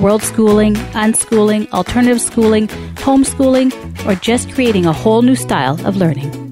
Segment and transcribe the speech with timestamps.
[0.00, 3.70] world schooling, unschooling, alternative schooling, homeschooling,
[4.06, 6.49] or just creating a whole new style of learning.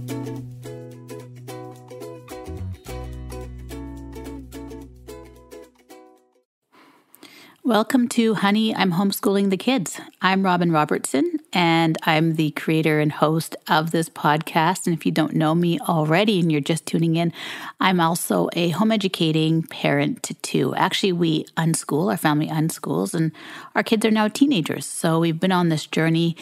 [7.68, 10.00] Welcome to Honey, I'm Homeschooling the Kids.
[10.22, 14.86] I'm Robin Robertson, and I'm the creator and host of this podcast.
[14.86, 17.30] And if you don't know me already and you're just tuning in,
[17.78, 20.74] I'm also a home educating parent to two.
[20.76, 23.32] Actually, we unschool, our family unschools, and
[23.74, 24.86] our kids are now teenagers.
[24.86, 26.38] So we've been on this journey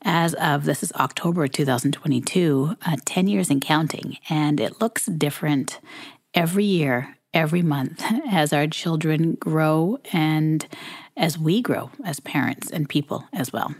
[0.00, 4.16] as of this is October 2022, uh, 10 years and counting.
[4.30, 5.78] And it looks different
[6.32, 10.66] every year every month as our children grow and
[11.16, 13.74] as we grow as parents and people as well.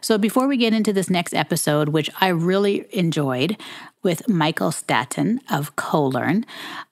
[0.00, 3.56] So, before we get into this next episode, which I really enjoyed
[4.02, 6.44] with Michael Staton of CoLearn,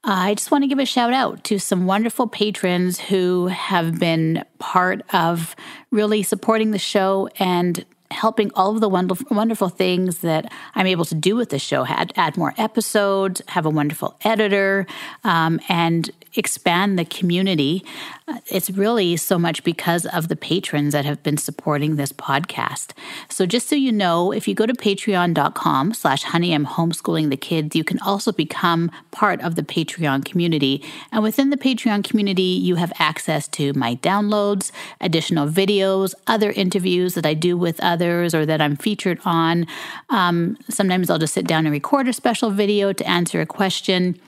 [0.03, 4.45] I just want to give a shout out to some wonderful patrons who have been
[4.59, 5.55] part of
[5.93, 7.85] really supporting the show and
[8.15, 11.85] helping all of the wonderful, wonderful things that I'm able to do with the show.
[11.87, 14.87] Add, add more episodes, have a wonderful editor,
[15.25, 17.85] um, and expand the community.
[18.27, 22.93] Uh, it's really so much because of the patrons that have been supporting this podcast.
[23.29, 27.37] So just so you know, if you go to patreon.com slash honey, I'm homeschooling the
[27.37, 30.83] kids, you can also become part of the Patreon community.
[31.13, 37.15] And within the Patreon community, you have access to my downloads, additional videos, other interviews
[37.15, 39.67] that I do with others or that I'm featured on.
[40.11, 44.19] Um, sometimes I'll just sit down and record a special video to answer a question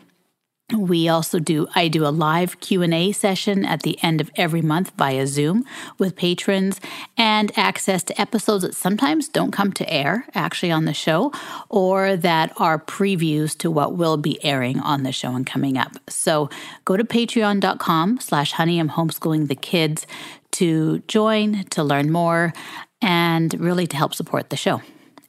[0.75, 4.91] we also do i do a live q&a session at the end of every month
[4.99, 5.65] via zoom
[5.99, 6.81] with patrons
[7.16, 11.32] and access to episodes that sometimes don't come to air actually on the show
[11.69, 15.93] or that are previews to what will be airing on the show and coming up.
[16.09, 16.50] So
[16.84, 20.06] go to patreon.com slash honey i'm homeschooling the kids
[20.50, 22.53] to join to learn more
[23.00, 24.81] and really to help support the show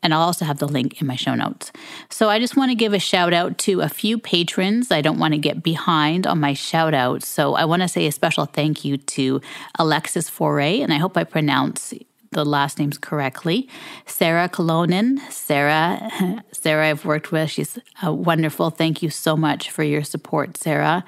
[0.04, 1.72] and I'll also have the link in my show notes.
[2.10, 4.92] So I just want to give a shout out to a few patrons.
[4.92, 7.28] I don't want to get behind on my shout outs.
[7.28, 9.42] So I want to say a special thank you to
[9.80, 11.94] Alexis Foray, and I hope I pronounce
[12.32, 13.70] the last names correctly.
[14.06, 15.20] Sarah Kolonen.
[15.32, 17.50] Sarah, Sarah I've worked with.
[17.50, 18.70] She's wonderful.
[18.70, 21.04] Thank you so much for your support, Sarah.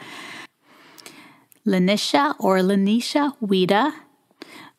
[1.65, 3.93] Lanisha or Lanisha Wida,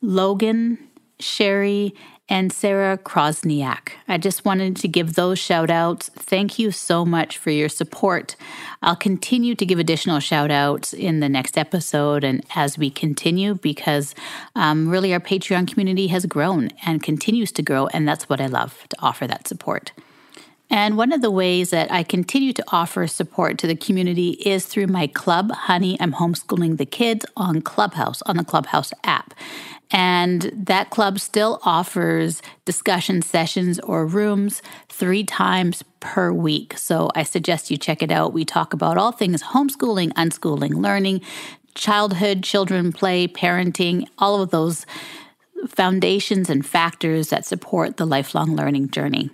[0.01, 0.79] Logan,
[1.21, 1.95] Sherry,
[2.31, 3.91] and Sarah Krosniak.
[4.07, 6.09] I just wanted to give those shout outs.
[6.15, 8.37] Thank you so much for your support.
[8.83, 13.57] I'll continue to give additional shout outs in the next episode and as we continue
[13.57, 14.15] because
[14.55, 18.47] um, really our Patreon community has grown and continues to grow, and that's what I
[18.47, 19.93] love to offer that support.
[20.71, 24.67] And one of the ways that I continue to offer support to the community is
[24.67, 29.35] through my club, Honey, I'm Homeschooling the Kids, on Clubhouse, on the Clubhouse app.
[29.91, 36.79] And that club still offers discussion sessions or rooms three times per week.
[36.79, 38.33] So I suggest you check it out.
[38.33, 41.23] We talk about all things homeschooling, unschooling, learning,
[41.75, 44.87] childhood, children play, parenting, all of those
[45.69, 49.31] foundations and factors that support the lifelong learning journey.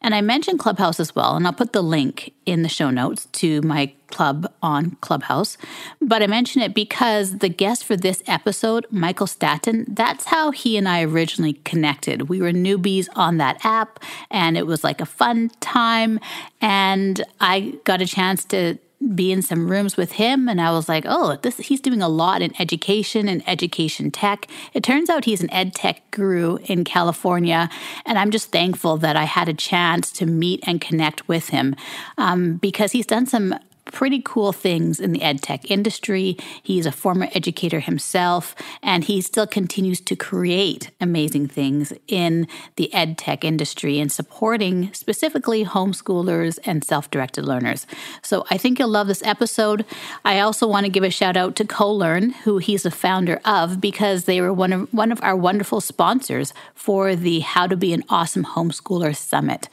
[0.00, 3.26] And I mentioned Clubhouse as well, and I'll put the link in the show notes
[3.32, 5.56] to my club on Clubhouse.
[6.00, 10.76] But I mention it because the guest for this episode, Michael Staton, that's how he
[10.76, 12.28] and I originally connected.
[12.28, 16.18] We were newbies on that app, and it was like a fun time.
[16.60, 18.78] And I got a chance to
[19.14, 22.08] be in some rooms with him and I was like, "Oh, this he's doing a
[22.08, 26.84] lot in education and education tech." It turns out he's an ed tech guru in
[26.84, 27.70] California,
[28.04, 31.76] and I'm just thankful that I had a chance to meet and connect with him
[32.18, 33.54] um, because he's done some
[33.92, 36.36] pretty cool things in the ed tech industry.
[36.62, 42.46] He's a former educator himself, and he still continues to create amazing things in
[42.76, 47.86] the ed tech industry and supporting specifically homeschoolers and self directed learners.
[48.22, 49.84] So I think you'll love this episode.
[50.24, 53.80] I also want to give a shout out to CoLearn, who he's a founder of,
[53.80, 57.92] because they were one of one of our wonderful sponsors for the How to Be
[57.92, 59.68] an Awesome Homeschooler Summit.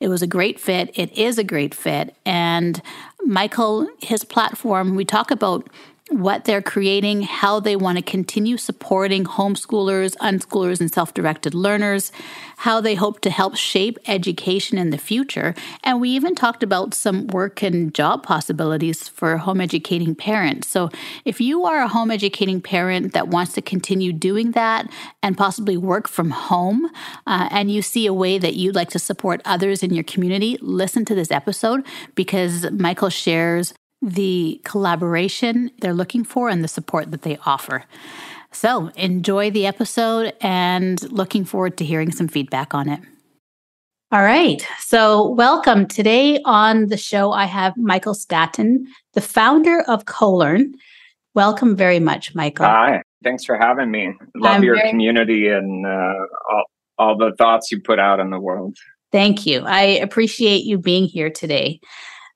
[0.00, 0.90] It was a great fit.
[0.94, 2.14] It is a great fit.
[2.24, 2.80] And
[3.24, 5.68] Michael, his platform, we talk about
[6.10, 12.10] what they're creating, how they want to continue supporting homeschoolers, unschoolers, and self directed learners,
[12.58, 15.54] how they hope to help shape education in the future.
[15.84, 20.68] And we even talked about some work and job possibilities for home educating parents.
[20.68, 20.90] So
[21.24, 24.90] if you are a home educating parent that wants to continue doing that
[25.22, 26.90] and possibly work from home,
[27.26, 30.58] uh, and you see a way that you'd like to support others in your community,
[30.60, 31.84] listen to this episode
[32.14, 37.84] because Michael shares the collaboration they're looking for and the support that they offer.
[38.52, 43.00] So enjoy the episode and looking forward to hearing some feedback on it.
[44.10, 44.66] All right.
[44.78, 45.86] So, welcome.
[45.86, 50.72] Today on the show, I have Michael Staton, the founder of CoLearn.
[51.34, 52.64] Welcome very much, Michael.
[52.64, 53.02] Hi.
[53.22, 54.14] Thanks for having me.
[54.34, 56.14] Love I'm your very- community and uh,
[56.50, 56.64] all,
[56.98, 58.78] all the thoughts you put out in the world.
[59.12, 59.62] Thank you.
[59.66, 61.78] I appreciate you being here today.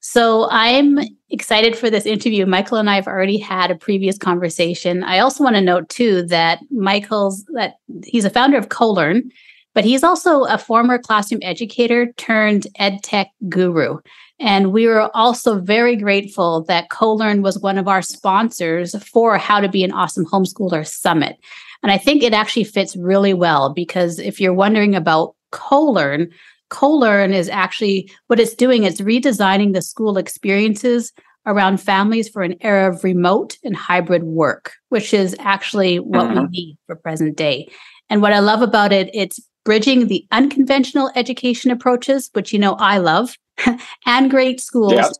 [0.04, 0.98] So I'm
[1.30, 2.44] excited for this interview.
[2.44, 5.04] Michael and I have already had a previous conversation.
[5.04, 9.30] I also want to note too that Michael's that he's a founder of CoLearn,
[9.74, 13.98] but he's also a former classroom educator turned ed tech guru.
[14.40, 19.60] And we were also very grateful that CoLearn was one of our sponsors for How
[19.60, 21.38] to Be an Awesome Homeschooler Summit.
[21.84, 26.32] And I think it actually fits really well because if you're wondering about CoLearn,
[26.72, 31.12] CoLearn is actually what it's doing is redesigning the school experiences
[31.44, 36.34] around families for an era of remote and hybrid work, which is actually what we
[36.36, 36.50] mm-hmm.
[36.50, 37.68] need for present day.
[38.08, 42.74] And what I love about it, it's bridging the unconventional education approaches, which you know
[42.74, 43.36] I love,
[44.06, 45.10] and great schools yeah.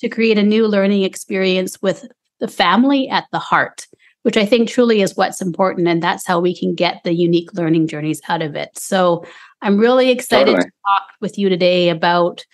[0.00, 2.06] to create a new learning experience with
[2.40, 3.86] the family at the heart,
[4.24, 5.88] which I think truly is what's important.
[5.88, 8.76] And that's how we can get the unique learning journeys out of it.
[8.76, 9.24] So
[9.62, 10.64] I'm really excited totally.
[10.64, 12.44] to talk with you today about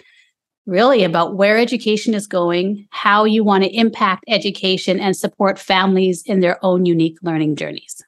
[0.67, 6.23] really about where education is going, how you want to impact education and support families
[6.25, 8.03] in their own unique learning journeys.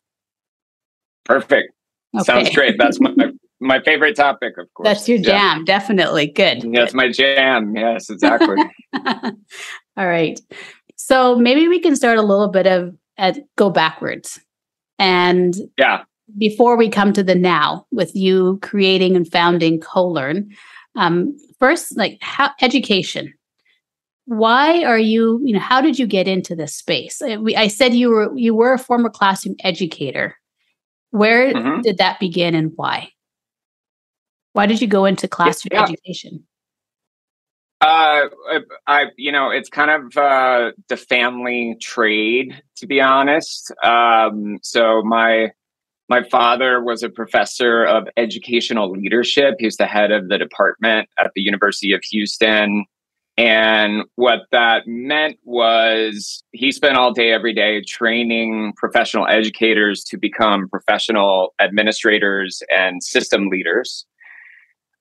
[1.25, 1.73] Perfect.
[2.15, 2.25] Okay.
[2.25, 2.77] Sounds great.
[2.79, 3.15] That's my
[3.61, 4.87] my favorite topic, of course.
[4.87, 5.65] That's your jam, yeah.
[5.65, 6.29] definitely.
[6.29, 6.73] Good.
[6.73, 7.75] That's my jam.
[7.77, 8.57] Yes, exactly.
[9.97, 10.41] All right.
[10.97, 14.41] So maybe we can start a little bit of at go backwards.
[14.99, 16.05] And yeah
[16.37, 20.51] before we come to the now with you creating and founding CoLearn,
[20.97, 23.33] um, first, like how education.
[24.25, 27.23] Why are you, you know, how did you get into this space?
[27.23, 30.37] I, uh, we, I said you were you were a former classroom educator.
[31.11, 31.83] Where mm-hmm.
[31.83, 33.11] did that begin and why?
[34.53, 35.85] Why did you go into classroom yeah.
[35.85, 36.45] education?
[37.81, 38.29] Uh,
[38.87, 43.71] I, you know, it's kind of uh, the family trade, to be honest.
[43.85, 45.53] Um, so my
[46.09, 49.55] my father was a professor of educational leadership.
[49.59, 52.85] He was the head of the department at the University of Houston.
[53.39, 60.17] And what that meant was he spent all day, every day training professional educators to
[60.17, 64.07] become professional administrators and system leaders.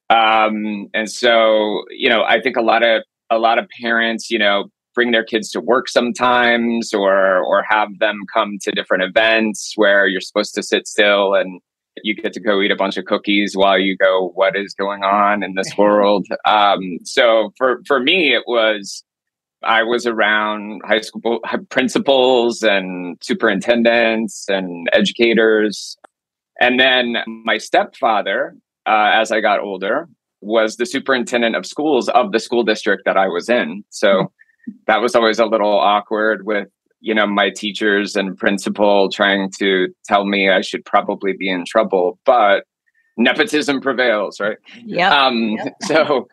[0.09, 4.37] Um, and so, you know, I think a lot of a lot of parents, you
[4.37, 4.65] know,
[4.95, 10.07] bring their kids to work sometimes or or have them come to different events where
[10.07, 11.61] you're supposed to sit still and
[12.03, 15.03] you get to go eat a bunch of cookies while you go what is going
[15.03, 16.25] on in this world?
[16.45, 19.03] Um, so for for me it was
[19.63, 25.97] i was around high school principals and superintendents and educators.
[26.59, 28.55] And then my stepfather
[28.87, 30.07] uh, as i got older
[30.41, 33.83] was the superintendent of schools of the school district that i was in.
[33.89, 34.31] So
[34.87, 36.67] that was always a little awkward with
[36.99, 41.65] you know my teachers and principal trying to tell me I should probably be in
[41.65, 42.63] trouble, but
[43.17, 44.57] nepotism prevails, right?
[44.85, 45.25] Yeah.
[45.25, 45.73] Um, yep.
[45.83, 46.27] So,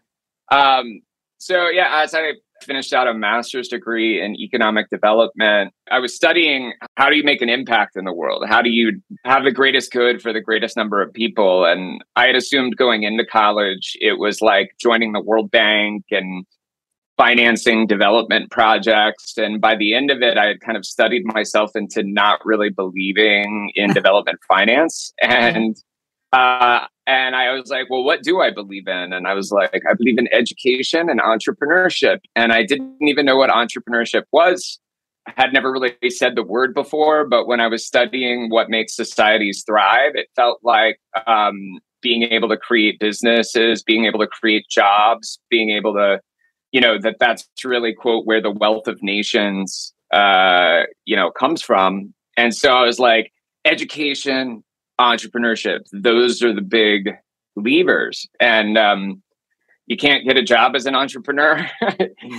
[0.51, 1.01] um,
[1.39, 6.73] so yeah, as I finished out a master's degree in economic development, I was studying
[6.97, 8.45] how do you make an impact in the world?
[8.49, 11.65] How do you have the greatest good for the greatest number of people?
[11.65, 16.47] And I had assumed going into college, it was like joining the World Bank and
[17.23, 19.35] financing development projects.
[19.37, 22.69] And by the end of it, I had kind of studied myself into not really
[22.69, 25.13] believing in development finance.
[25.23, 25.77] And
[26.33, 29.13] uh, and I was like, well, what do I believe in?
[29.13, 32.19] And I was like, I believe in education and entrepreneurship.
[32.35, 34.81] And I didn't even know what entrepreneurship was.
[35.29, 38.97] I had never really said the word before, but when I was studying what makes
[38.97, 40.99] societies thrive, it felt like
[41.29, 46.19] um, being able to create businesses, being able to create jobs, being able to
[46.73, 51.63] you know that that's really quote where the wealth of nations uh you know comes
[51.63, 53.33] from and so i was like
[53.65, 54.63] education
[55.01, 57.11] entrepreneurship those are the big
[57.57, 59.23] levers and um
[59.87, 61.69] you can't get a job as an entrepreneur.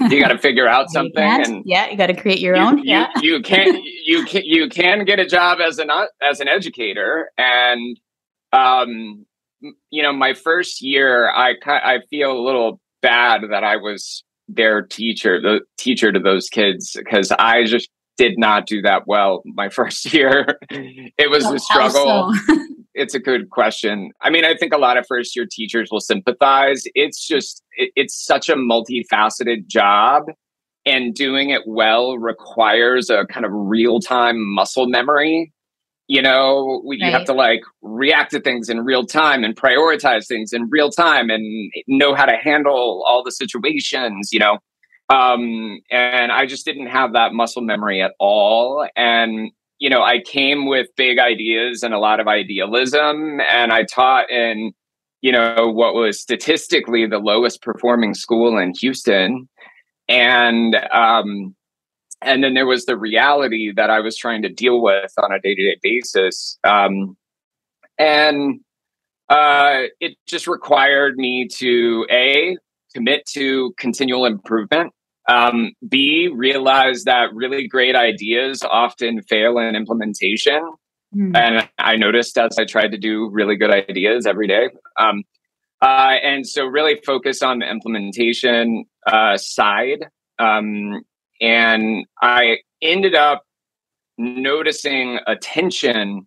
[0.10, 1.24] you got to figure out something.
[1.24, 2.78] And yeah, you got to create your you, own.
[2.80, 5.90] You, yeah, you can you can you can get a job as an
[6.22, 8.00] as an educator, and
[8.52, 9.26] um,
[9.90, 14.82] you know, my first year, I I feel a little bad that I was their
[14.82, 19.70] teacher, the teacher to those kids, because I just did not do that well my
[19.78, 20.58] first year.
[20.70, 22.34] it was a struggle.
[22.94, 24.12] it's a good question.
[24.22, 26.84] I mean, I think a lot of first year teachers will sympathize.
[26.96, 30.24] It's just, it, it's such a multifaceted job.
[30.86, 35.53] And doing it well requires a kind of real time muscle memory.
[36.08, 37.00] You know, right.
[37.00, 40.90] you have to like react to things in real time and prioritize things in real
[40.90, 44.60] time and know how to handle all the situations, you know.
[45.10, 48.88] Um, and I just didn't have that muscle memory at all.
[48.96, 53.84] And, you know, I came with big ideas and a lot of idealism, and I
[53.84, 54.74] taught in,
[55.22, 59.48] you know, what was statistically the lowest performing school in Houston.
[60.10, 61.56] And, um,
[62.24, 65.40] and then there was the reality that I was trying to deal with on a
[65.40, 66.58] day to day basis.
[66.64, 67.18] Um,
[67.98, 68.62] and
[69.30, 72.58] uh, it just required me to A,
[72.94, 74.94] commit to continual improvement.
[75.30, 80.62] Um, B, realize that really great ideas often fail in implementation.
[81.16, 81.36] Mm.
[81.36, 84.70] And I noticed as I tried to do really good ideas every day.
[85.00, 85.24] Um,
[85.82, 90.08] uh, and so, really focus on the implementation uh, side.
[90.40, 91.04] Um,
[91.44, 93.44] and I ended up
[94.18, 96.26] noticing a tension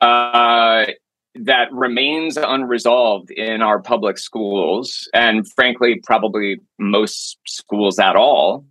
[0.00, 0.86] uh,
[1.34, 8.64] that remains unresolved in our public schools, and frankly, probably most schools at all,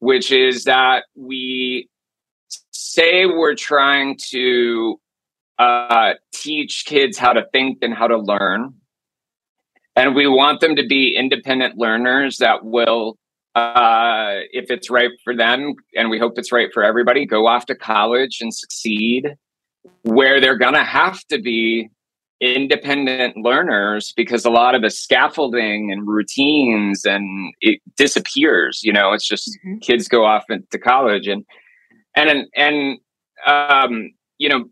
[0.00, 1.88] which is that we
[2.70, 5.00] say we're trying to
[5.58, 8.74] uh, teach kids how to think and how to learn.
[9.96, 13.16] And we want them to be independent learners that will,
[13.54, 17.66] uh, if it's right for them, and we hope it's right for everybody, go off
[17.66, 19.34] to college and succeed
[20.02, 21.90] where they're going to have to be
[22.40, 29.12] independent learners because a lot of the scaffolding and routines and it disappears you know
[29.12, 29.76] it's just mm-hmm.
[29.80, 31.44] kids go off into college and
[32.16, 32.98] and and
[33.46, 34.64] um you know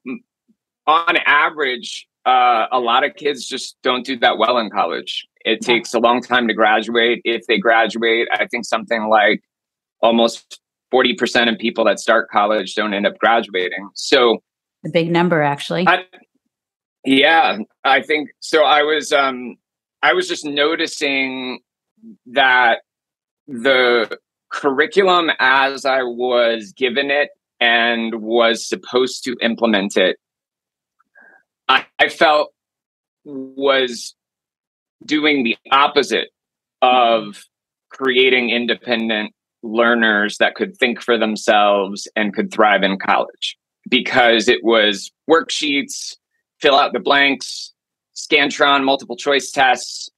[0.86, 5.58] on average uh, a lot of kids just don't do that well in college it
[5.62, 5.66] yeah.
[5.66, 9.42] takes a long time to graduate if they graduate i think something like
[10.00, 10.60] almost
[10.92, 14.42] 40% of people that start college don't end up graduating so
[14.84, 15.86] a big number, actually.
[15.86, 16.04] I,
[17.04, 18.64] yeah, I think so.
[18.64, 19.56] I was um,
[20.02, 21.60] I was just noticing
[22.26, 22.80] that
[23.46, 24.18] the
[24.50, 27.30] curriculum as I was given it
[27.60, 30.16] and was supposed to implement it,
[31.68, 32.52] I, I felt
[33.24, 34.14] was
[35.04, 36.28] doing the opposite
[36.82, 37.44] of
[37.90, 43.56] creating independent learners that could think for themselves and could thrive in college
[43.88, 46.16] because it was worksheets,
[46.60, 47.72] fill out the blanks,
[48.14, 50.10] Scantron multiple choice tests,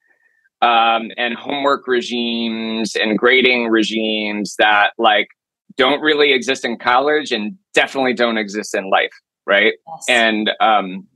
[0.63, 5.29] um, and homework regimes and grading regimes that like
[5.77, 9.13] don't really exist in college and definitely don't exist in life,
[9.47, 9.75] right?
[9.87, 10.05] Yes.
[10.09, 11.07] And um,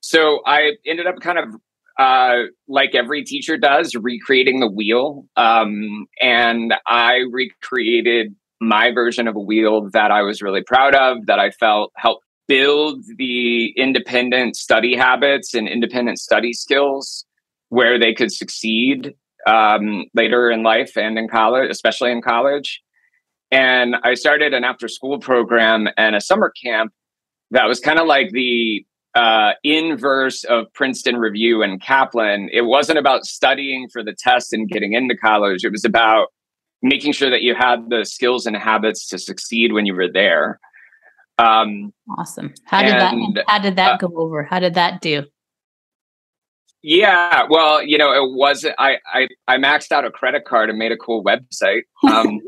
[0.00, 1.54] so I ended up kind of
[1.98, 5.26] uh, like every teacher does, recreating the wheel.
[5.36, 11.26] Um, and I recreated my version of a wheel that I was really proud of,
[11.26, 17.26] that I felt helped build the independent study habits and independent study skills
[17.68, 19.14] where they could succeed
[19.46, 22.80] um, later in life and in college, especially in college.
[23.50, 26.92] And I started an after school program and a summer camp
[27.50, 28.84] that was kind of like the
[29.14, 32.48] uh, inverse of Princeton Review and Kaplan.
[32.52, 35.64] It wasn't about studying for the test and getting into college.
[35.64, 36.28] It was about
[36.82, 40.60] making sure that you had the skills and habits to succeed when you were there.
[41.38, 42.52] Um, awesome.
[42.64, 43.44] How did and, that?
[43.46, 44.42] How did that uh, go over?
[44.42, 45.24] How did that do?
[46.82, 50.78] Yeah, well, you know, it was I I I maxed out a credit card and
[50.78, 51.82] made a cool website.
[52.08, 52.40] Um,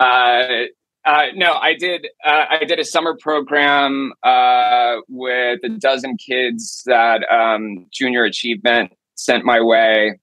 [0.00, 0.64] uh,
[1.08, 2.06] uh, no, I did.
[2.22, 8.92] Uh, I did a summer program uh, with a dozen kids that um, Junior Achievement
[9.14, 10.20] sent my way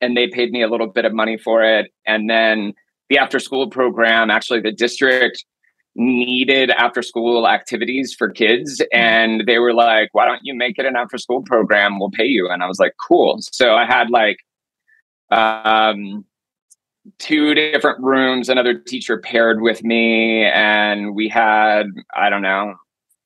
[0.00, 1.92] and they paid me a little bit of money for it.
[2.06, 2.72] And then
[3.10, 5.44] the after school program, actually, the district
[5.94, 8.80] needed after school activities for kids.
[8.94, 11.98] And they were like, why don't you make it an after school program?
[11.98, 12.48] We'll pay you.
[12.48, 13.36] And I was like, cool.
[13.52, 14.38] So I had like,
[15.30, 16.24] um,
[17.18, 22.74] two different rooms another teacher paired with me and we had i don't know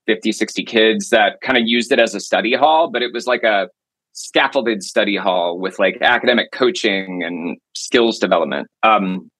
[0.06, 3.26] 50 60 kids that kind of used it as a study hall but it was
[3.26, 3.68] like a
[4.14, 8.68] scaffolded study hall with like academic coaching and skills development.
[8.82, 9.30] Um,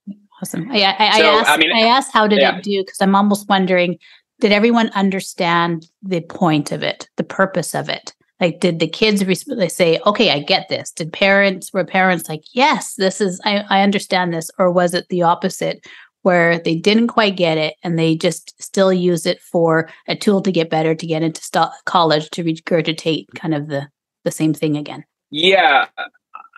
[0.43, 0.71] awesome.
[0.71, 2.59] I, I, so, I, asked, I, mean, I asked how did yeah.
[2.59, 3.99] it do because I'm almost wondering
[4.41, 8.13] did everyone understand the point of it, the purpose of it?
[8.41, 10.91] Like, did the kids they say, "Okay, I get this"?
[10.91, 15.09] Did parents were parents like, "Yes, this is I, I understand this," or was it
[15.09, 15.87] the opposite,
[16.23, 20.41] where they didn't quite get it and they just still use it for a tool
[20.43, 23.89] to get better, to get into st- college, to regurgitate kind of the
[24.25, 25.05] the same thing again?
[25.31, 25.87] Yeah,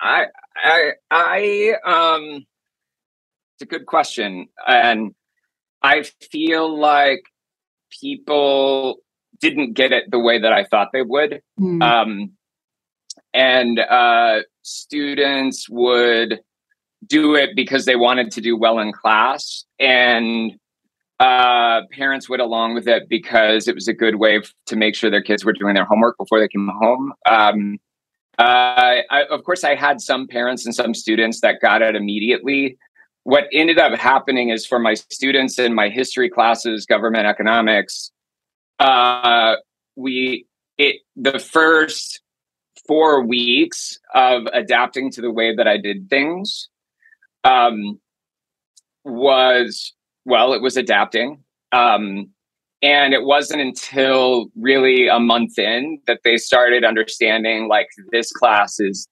[0.00, 2.47] I I I um,
[3.54, 5.14] it's a good question, and
[5.83, 7.25] I feel like
[7.90, 8.99] people
[9.40, 11.43] didn't get it the way that I thought they would.
[11.59, 11.83] Mm.
[11.83, 12.33] Um,
[13.35, 16.40] and uh, students would
[17.07, 19.64] do it because they wanted to do well in class.
[19.78, 20.52] And
[21.21, 24.95] uh, parents went along with it because it was a good way f- to make
[24.95, 27.12] sure their kids were doing their homework before they came home.
[27.28, 27.78] Um,
[28.38, 32.78] uh, I, of course, I had some parents and some students that got it immediately
[33.26, 38.12] what ended up happening is for my students in my history classes, government economics,
[38.78, 39.56] uh,
[39.97, 40.47] we
[40.78, 42.21] it the first
[42.87, 46.68] four weeks of adapting to the way that I did things
[47.45, 48.00] um,
[49.04, 49.92] was
[50.25, 51.42] well, it was adapting.
[51.73, 52.30] Um,
[52.83, 58.78] and it wasn't until really a month in that they started understanding like this class
[58.78, 59.09] is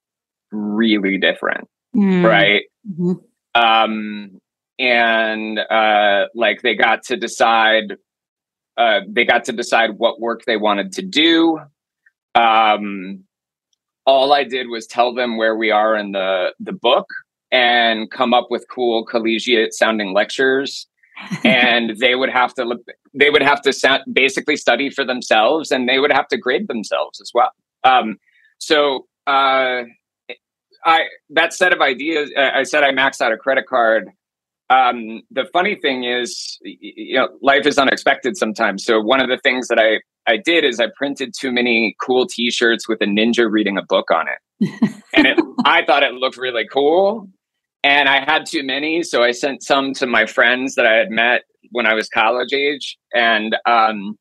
[0.53, 2.25] really different, mm.
[2.25, 2.63] right?
[2.89, 3.15] Mm-hmm
[3.55, 4.41] um,
[4.79, 7.97] and uh, like they got to decide
[8.77, 11.61] uh, they got to decide what work they wanted to do
[12.35, 13.25] um,
[14.07, 17.07] all i did was tell them where we are in the the book
[17.51, 20.87] and come up with cool collegiate sounding lectures
[21.45, 22.77] and they would have to
[23.15, 27.21] they would have to basically study for themselves and they would have to grade themselves
[27.21, 27.51] as well
[27.85, 28.19] um,
[28.59, 29.83] so uh,
[30.85, 32.31] I that set of ideas.
[32.37, 34.11] I said I maxed out a credit card.
[34.71, 38.85] Um, the funny thing is, you know, life is unexpected sometimes.
[38.85, 42.27] So one of the things that I I did is I printed too many cool
[42.27, 46.39] T-shirts with a ninja reading a book on it, and it, I thought it looked
[46.39, 47.29] really cool.
[47.83, 51.11] And I had too many, so I sent some to my friends that I had
[51.11, 54.19] met when I was college age, and um,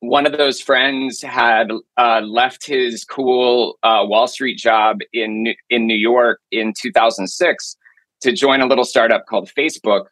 [0.00, 5.86] one of those friends had uh, left his cool uh, Wall Street job in in
[5.86, 7.76] New York in 2006
[8.20, 10.06] to join a little startup called Facebook,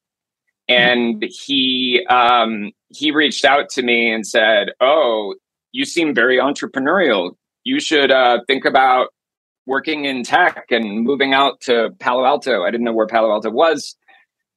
[0.68, 5.34] and he um, he reached out to me and said, "Oh,
[5.72, 7.32] you seem very entrepreneurial.
[7.64, 9.08] You should uh, think about
[9.66, 13.50] working in tech and moving out to Palo Alto." I didn't know where Palo Alto
[13.50, 13.96] was.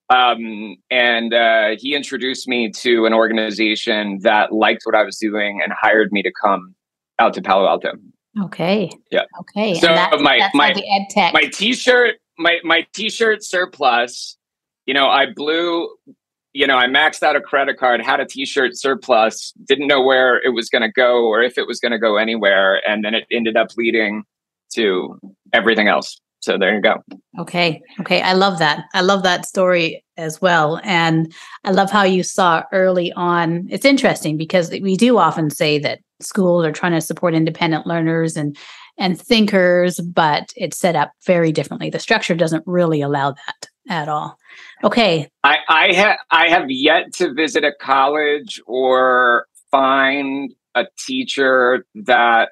[0.10, 5.62] Um, and uh, he introduced me to an organization that liked what I was doing
[5.64, 6.76] and hired me to come
[7.18, 7.94] out to Palo Alto.
[8.42, 8.90] Okay.
[9.10, 9.24] Yeah.
[9.40, 9.76] Okay.
[9.76, 10.74] So that's, my that's my
[11.10, 11.34] tech.
[11.34, 14.38] my t-shirt my my t-shirt surplus.
[14.86, 15.90] You know, I blew.
[16.54, 20.38] You know, I maxed out a credit card, had a t-shirt surplus, didn't know where
[20.46, 23.14] it was going to go or if it was going to go anywhere, and then
[23.14, 24.24] it ended up leading
[24.74, 25.18] to
[25.54, 26.20] everything else.
[26.42, 26.98] So there you go.
[27.40, 27.82] Okay.
[28.00, 28.22] Okay.
[28.22, 28.86] I love that.
[28.94, 30.82] I love that story as well.
[30.84, 31.32] And
[31.64, 33.68] I love how you saw early on.
[33.70, 38.36] It's interesting because we do often say that schools are trying to support independent learners
[38.36, 38.58] and
[38.98, 41.90] and thinkers, but it's set up very differently.
[41.90, 44.38] The structure doesn't really allow that at all.
[44.84, 45.30] Okay.
[45.44, 52.50] I, I have I have yet to visit a college or find a teacher that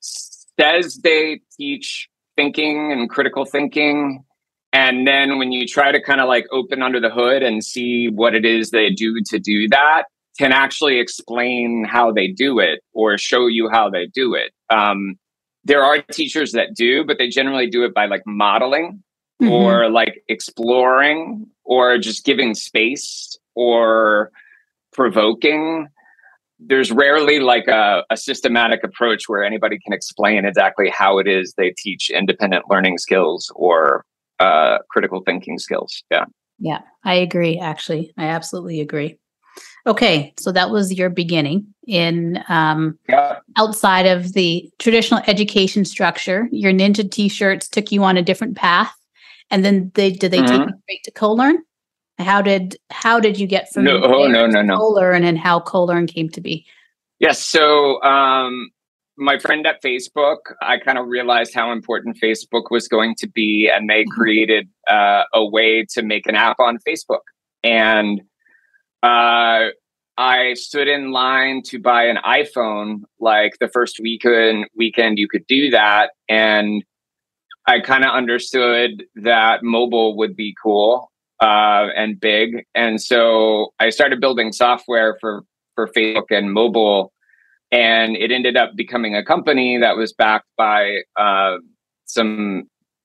[0.00, 4.24] says they teach thinking and critical thinking.
[4.72, 8.08] And then when you try to kind of like open under the hood and see
[8.08, 10.04] what it is they do to do that,
[10.38, 14.52] can actually explain how they do it or show you how they do it.
[14.70, 15.16] Um,
[15.64, 19.02] there are teachers that do, but they generally do it by like modeling
[19.40, 19.52] mm-hmm.
[19.52, 24.30] or like exploring or just giving space or
[24.92, 25.88] provoking
[26.64, 31.54] there's rarely like a, a, systematic approach where anybody can explain exactly how it is
[31.56, 34.04] they teach independent learning skills or
[34.38, 36.02] uh, critical thinking skills.
[36.10, 36.24] Yeah.
[36.58, 37.58] Yeah, I agree.
[37.58, 39.18] Actually, I absolutely agree.
[39.86, 43.38] Okay, so that was your beginning in um, yeah.
[43.56, 46.48] outside of the traditional education structure.
[46.52, 48.94] Your ninja T-shirts took you on a different path,
[49.50, 50.46] and then they did they mm-hmm.
[50.46, 51.58] take you straight to co-learn?
[52.18, 54.78] How did how did you get from no, oh, no, no, no.
[54.78, 56.64] CoLearn and how CoLearn came to be?
[57.18, 58.70] Yes, so um,
[59.16, 63.70] my friend at Facebook, I kind of realized how important Facebook was going to be,
[63.72, 64.20] and they mm-hmm.
[64.20, 67.20] created uh, a way to make an app on Facebook.
[67.64, 68.22] And
[69.02, 69.68] uh,
[70.16, 75.46] I stood in line to buy an iPhone like the first weekend weekend you could
[75.46, 76.84] do that and
[77.66, 81.10] I kind of understood that mobile would be cool
[81.40, 87.12] uh, and big and so I started building software for for Facebook and mobile
[87.70, 91.56] and it ended up becoming a company that was backed by uh,
[92.04, 92.64] some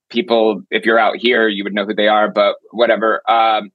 [0.09, 0.61] people.
[0.71, 3.71] If you're out here you would know who they are but whatever um,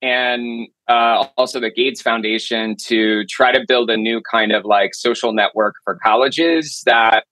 [0.00, 4.94] and uh, also the Gates Foundation to try to build a new kind of like
[4.94, 7.24] social network for colleges that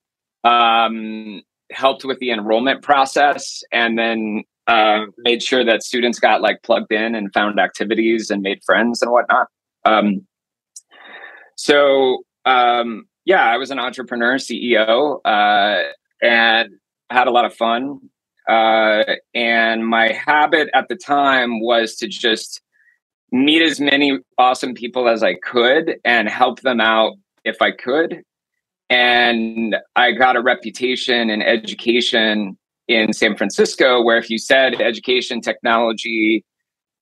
[0.44, 1.42] um,
[1.72, 6.92] helped with the enrollment process and then uh, made sure that students got like plugged
[6.92, 9.48] in and found activities and made friends and whatnot.
[9.84, 10.26] Um,
[11.56, 15.82] so um, yeah, I was an entrepreneur, CEO, uh,
[16.22, 16.70] and
[17.10, 18.00] had a lot of fun.
[18.48, 19.02] Uh,
[19.34, 22.60] and my habit at the time was to just
[23.32, 28.22] meet as many awesome people as I could and help them out if I could.
[28.88, 32.56] And I got a reputation in education
[32.88, 36.44] in San Francisco, where if you said education, technology,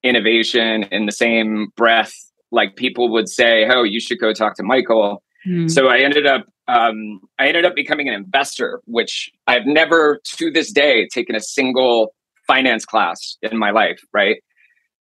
[0.03, 2.15] innovation in the same breath,
[2.51, 5.71] like people would say, "Oh, you should go talk to Michael." Mm.
[5.71, 10.51] So I ended up um, I ended up becoming an investor, which I've never to
[10.51, 12.15] this day taken a single
[12.47, 14.01] finance class in my life.
[14.13, 14.43] Right,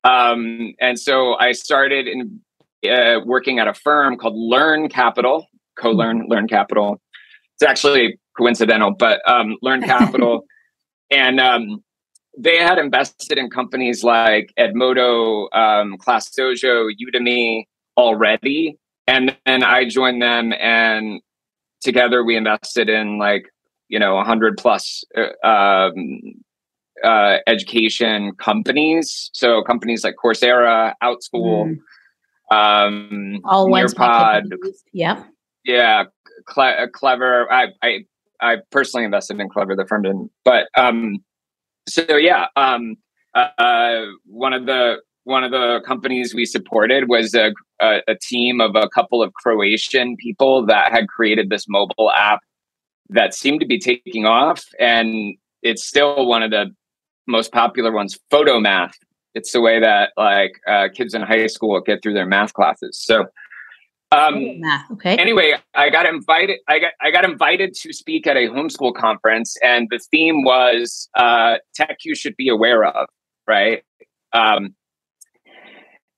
[0.03, 2.39] um, and so I started in
[2.89, 5.47] uh, working at a firm called Learn Capital,
[5.79, 6.99] co-learn, Learn Capital.
[7.55, 10.45] It's actually coincidental, but um, Learn Capital,
[11.09, 11.83] and um,
[12.37, 17.63] they had invested in companies like Edmodo, um, Class Dojo, Udemy
[17.97, 21.21] already, and then I joined them, and
[21.81, 23.45] together we invested in like
[23.87, 26.19] you know a hundred plus uh, um,
[27.03, 29.29] uh, education companies.
[29.33, 31.77] So companies like Coursera, Outschool,
[32.51, 32.55] mm.
[32.55, 34.43] um, all Nearpod.
[34.93, 35.23] Yeah.
[35.65, 36.05] Yeah.
[36.47, 37.51] Cle- uh, clever.
[37.51, 38.05] I, I,
[38.41, 41.17] I personally invested in Clever, the firm didn't, but, um,
[41.87, 42.95] so yeah, um,
[43.33, 48.59] uh, one of the, one of the companies we supported was a, a, a team
[48.59, 52.39] of a couple of Croatian people that had created this mobile app
[53.09, 56.69] that seemed to be taking off and it's still one of the
[57.27, 58.93] most popular ones, Photomath.
[59.35, 62.99] It's the way that like uh, kids in high school get through their math classes.
[63.01, 63.25] So,
[64.11, 64.91] um, math.
[64.91, 65.15] Okay.
[65.15, 66.59] Anyway, I got invited.
[66.67, 71.09] I got I got invited to speak at a homeschool conference, and the theme was
[71.15, 73.07] uh, tech you should be aware of.
[73.47, 73.83] Right.
[74.33, 74.75] Um,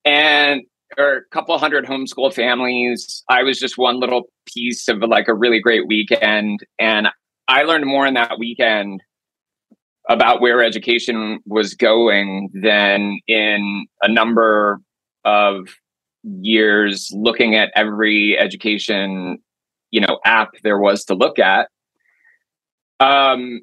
[0.04, 0.62] and
[0.98, 3.24] or a couple hundred homeschool families.
[3.28, 7.08] I was just one little piece of like a really great weekend, and
[7.48, 9.02] I learned more in that weekend
[10.08, 14.80] about where education was going than in a number
[15.24, 15.68] of
[16.22, 19.38] years looking at every education
[19.90, 21.68] you know app there was to look at
[23.00, 23.60] um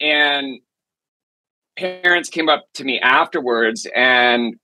[0.00, 0.60] and
[1.76, 4.54] parents came up to me afterwards and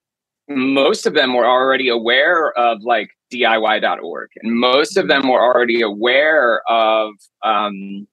[0.49, 5.83] most of them were already aware of like diy.org and most of them were already
[5.83, 7.13] aware of
[7.45, 8.07] um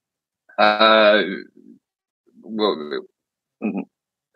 [0.58, 1.22] uh.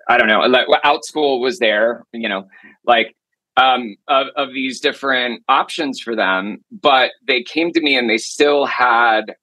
[0.08, 2.44] I don't know, like Outschool was there, you know,
[2.84, 3.14] like
[3.56, 8.18] um, of, of these different options for them, but they came to me and they
[8.18, 9.34] still had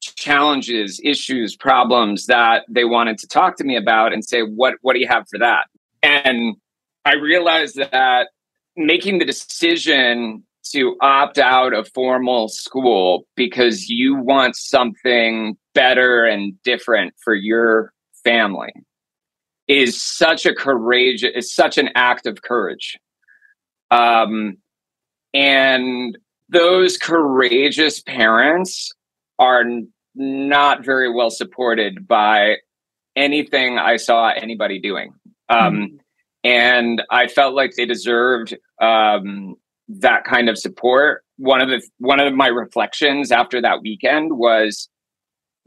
[0.00, 4.94] challenges, issues, problems that they wanted to talk to me about and say, what, what
[4.94, 5.66] do you have for that?
[6.02, 6.56] And
[7.04, 8.28] I realized that
[8.76, 16.60] making the decision to opt out of formal school because you want something better and
[16.62, 17.92] different for your
[18.22, 18.72] family
[19.68, 22.98] is such a courageous is such an act of courage.
[23.90, 24.58] Um
[25.32, 26.16] and
[26.48, 28.92] those courageous parents
[29.38, 29.64] are
[30.14, 32.56] not very well supported by
[33.16, 35.12] anything i saw anybody doing.
[35.48, 35.96] Um mm-hmm.
[36.44, 39.56] and i felt like they deserved um
[39.88, 41.24] that kind of support.
[41.36, 44.88] One of the one of my reflections after that weekend was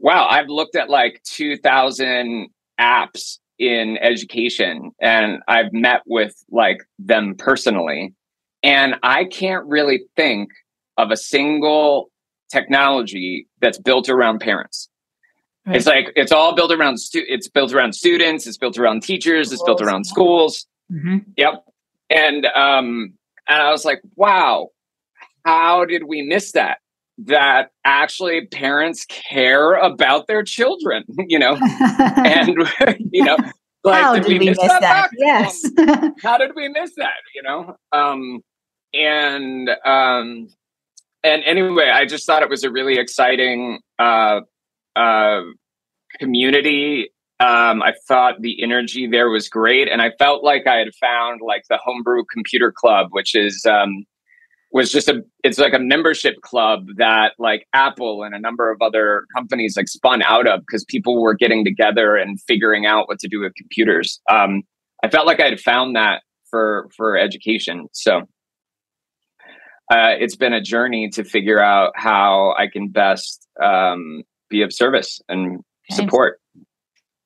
[0.00, 2.48] wow i've looked at like 2000
[2.80, 8.14] apps in education and I've met with like them personally.
[8.62, 10.50] And I can't really think
[10.96, 12.10] of a single
[12.50, 14.88] technology that's built around parents.
[15.66, 15.76] Right.
[15.76, 19.52] It's like it's all built around stu- it's built around students, it's built around teachers,
[19.52, 20.66] it's built around schools.
[20.90, 21.18] Mm-hmm.
[21.36, 21.64] Yep.
[22.10, 23.14] And um
[23.48, 24.68] and I was like, wow,
[25.44, 26.78] how did we miss that?
[27.26, 32.56] That actually parents care about their children, you know, and
[33.12, 33.36] you know,
[33.84, 34.80] like, how did, did we, miss, miss that?
[34.80, 35.10] that?
[35.16, 35.62] Yes.
[36.22, 37.16] how did we miss that?
[37.34, 38.40] You know, um,
[38.94, 40.48] and um,
[41.24, 44.40] and anyway, I just thought it was a really exciting uh,
[44.94, 45.42] uh,
[46.18, 47.10] community.
[47.40, 51.40] Um, I thought the energy there was great, and I felt like I had found
[51.44, 54.04] like the homebrew computer club, which is um,
[54.70, 58.82] was just a it's like a membership club that like Apple and a number of
[58.82, 63.18] other companies like spun out of because people were getting together and figuring out what
[63.20, 64.20] to do with computers.
[64.30, 64.62] Um,
[65.02, 67.88] I felt like I had found that for for education.
[67.92, 68.22] So
[69.90, 74.72] uh, it's been a journey to figure out how I can best um, be of
[74.72, 76.40] service and support.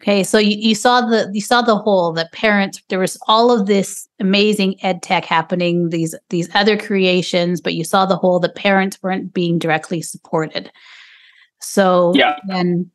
[0.03, 3.53] Okay, so you, you saw the you saw the hole that parents there was all
[3.53, 8.41] of this amazing ed tech happening these these other creations, but you saw the hole
[8.41, 10.73] that parents weren't being directly supported.
[11.61, 12.37] So yeah.
[12.49, 12.91] then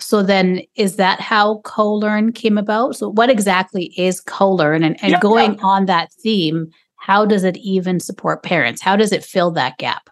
[0.00, 2.96] so then is that how co-learn came about?
[2.96, 5.62] So what exactly is co-learn and, and yeah, going yeah.
[5.62, 8.82] on that theme, how does it even support parents?
[8.82, 10.10] How does it fill that gap?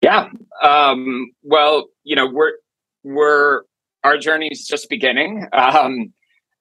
[0.00, 0.28] Yeah.
[0.62, 2.52] Um, well, you know, we're
[3.02, 3.62] we're
[4.04, 5.46] our journey is just beginning.
[5.52, 6.12] Um,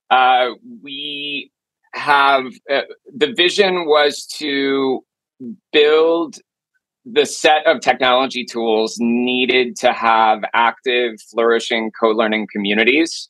[0.10, 0.50] uh,
[0.84, 1.52] we
[1.94, 2.82] have uh,
[3.16, 5.02] the vision was to
[5.72, 6.36] build
[7.06, 13.30] the set of technology tools needed to have active, flourishing co learning communities.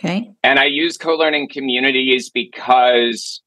[0.00, 0.30] Okay.
[0.42, 3.42] And I use co learning communities because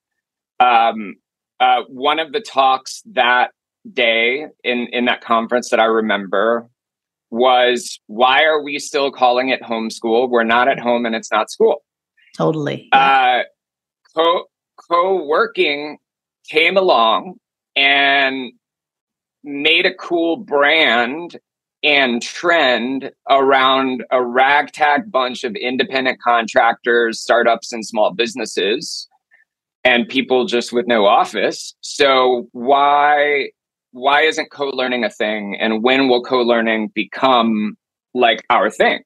[0.59, 1.15] um,
[1.59, 3.51] uh, one of the talks that
[3.91, 6.67] day in, in that conference that I remember
[7.29, 10.29] was why are we still calling it homeschool?
[10.29, 11.83] We're not at home and it's not school.
[12.35, 12.89] Totally.
[12.91, 13.41] Uh,
[14.15, 14.45] co
[14.89, 15.97] co working
[16.49, 17.35] came along
[17.75, 18.53] and
[19.43, 21.37] made a cool brand
[21.83, 29.07] and trend around a ragtag bunch of independent contractors, startups, and small businesses,
[29.83, 31.75] and people just with no office.
[31.81, 33.51] So why
[33.97, 37.75] why isn't co-learning a thing and when will co-learning become
[38.13, 39.01] like our thing?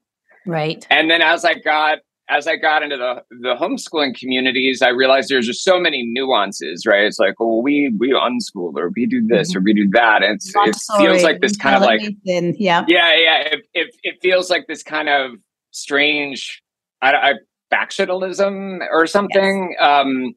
[0.46, 0.86] Right.
[0.90, 2.00] And then as i got
[2.30, 6.86] as i got into the the homeschooling communities i realized there's just so many nuances
[6.86, 7.06] right?
[7.06, 9.60] It's like well we we unschool or we do this mm-hmm.
[9.60, 10.24] or we do that.
[10.24, 13.38] And it feels like this kind of like yeah yeah yeah.
[13.52, 15.32] It, it, it feels like this kind of
[15.72, 16.62] strange
[17.02, 17.34] I, I
[17.74, 19.76] factionalism or something.
[19.80, 19.88] Yes.
[19.88, 20.36] um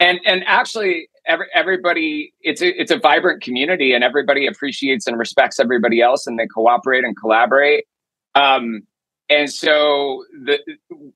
[0.00, 5.18] and and actually every, everybody it's a, it's a vibrant community and everybody appreciates and
[5.18, 7.84] respects everybody else and they cooperate and collaborate.
[8.34, 8.82] Um,
[9.28, 10.58] and so the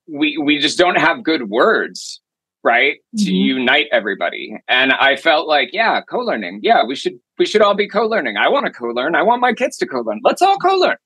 [0.07, 2.21] we we just don't have good words
[2.63, 3.25] right mm-hmm.
[3.25, 4.55] to unite everybody.
[4.67, 6.59] And i felt like yeah co-learning.
[6.63, 8.37] Yeah we should we should all be co-learning.
[8.37, 9.15] I want to co-learn.
[9.15, 10.21] I want my kids to co-learn.
[10.23, 10.97] Let's all co-learn.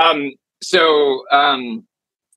[0.00, 1.86] Um, so um,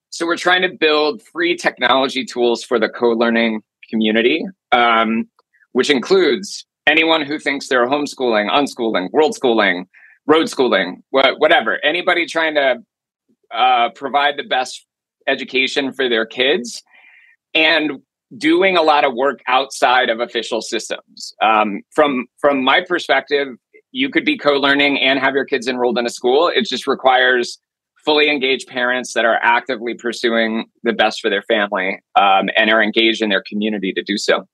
[0.10, 4.46] so we're trying to build free technology tools for the co-learning community.
[4.72, 5.30] Um,
[5.80, 9.86] which includes anyone who thinks they're homeschooling, unschooling, world schooling,
[10.28, 11.80] road schooling, wh- whatever.
[11.86, 12.84] Anybody trying to
[13.56, 14.86] uh, provide the best
[15.26, 16.84] education for their kids
[17.54, 17.92] and
[18.38, 21.34] doing a lot of work outside of official systems.
[21.42, 23.48] Um, from from my perspective,
[23.94, 26.52] you could be co-learning and have your kids enrolled in a school.
[26.54, 27.58] It just requires
[28.04, 32.84] fully engaged parents that are actively pursuing the best for their family um, and are
[32.84, 34.46] engaged in their community to do so.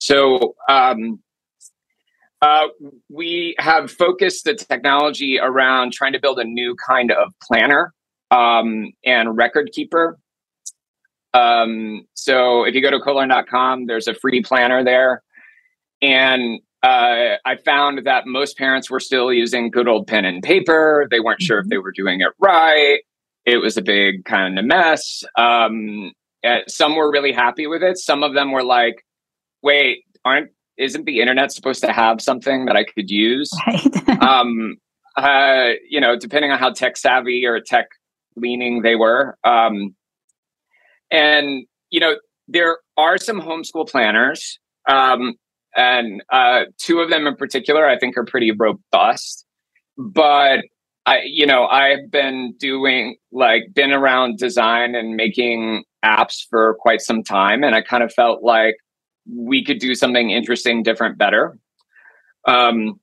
[0.00, 1.20] So um,
[2.42, 2.68] uh,
[3.08, 7.94] we have focused the technology around trying to build a new kind of planner
[8.30, 10.18] um, and record keeper.
[11.34, 15.22] Um, so if you go to colearn.com, there's a free planner there.
[16.00, 21.06] And uh, I found that most parents were still using good old pen and paper.
[21.10, 21.70] They weren't sure if mm-hmm.
[21.70, 23.00] they were doing it right.
[23.44, 25.22] It was a big kind of mess.
[25.36, 27.98] Um, eh, some were really happy with it.
[27.98, 29.04] Some of them were like,
[29.62, 33.50] wait, aren't isn't the internet supposed to have something that I could use?
[33.66, 34.22] Right.
[34.22, 34.76] um,
[35.16, 37.86] uh, you know, depending on how tech savvy or tech
[38.36, 39.36] leaning they were.
[39.44, 39.94] Um,
[41.10, 42.14] and you know,
[42.48, 45.34] there are some homeschool planners, um,
[45.76, 49.44] and uh, two of them in particular, I think, are pretty robust.
[49.98, 50.60] But
[51.06, 57.00] I, you know, I've been doing like been around design and making apps for quite
[57.00, 58.76] some time, and I kind of felt like
[59.34, 61.58] we could do something interesting, different, better.
[62.46, 63.00] Um,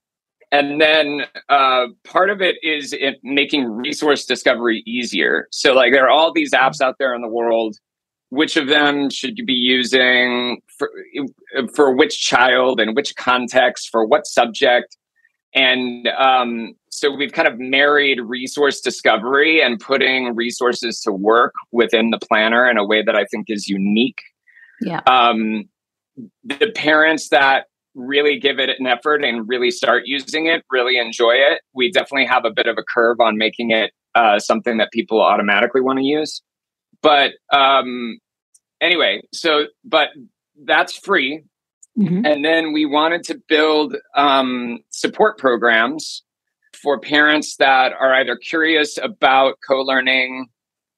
[0.51, 5.47] and then uh, part of it is it making resource discovery easier.
[5.51, 7.77] So, like, there are all these apps out there in the world.
[8.29, 10.91] Which of them should you be using for,
[11.73, 14.97] for which child and which context for what subject?
[15.55, 22.09] And um, so we've kind of married resource discovery and putting resources to work within
[22.09, 24.19] the planner in a way that I think is unique.
[24.81, 24.99] Yeah.
[25.07, 25.69] Um,
[26.43, 31.33] the parents that really give it an effort and really start using it, really enjoy
[31.33, 31.61] it.
[31.73, 35.21] We definitely have a bit of a curve on making it uh, something that people
[35.21, 36.41] automatically want to use.
[37.01, 38.19] But um,
[38.81, 40.09] anyway, so but
[40.63, 41.43] that's free.
[41.97, 42.25] Mm-hmm.
[42.25, 46.23] And then we wanted to build um, support programs
[46.73, 50.47] for parents that are either curious about co learning,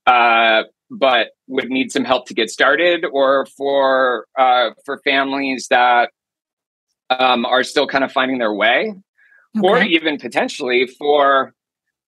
[0.06, 6.12] uh, but would need some help to get started, or for uh, for families that
[7.10, 8.94] um, are still kind of finding their way,
[9.58, 9.68] okay.
[9.68, 11.54] or even potentially for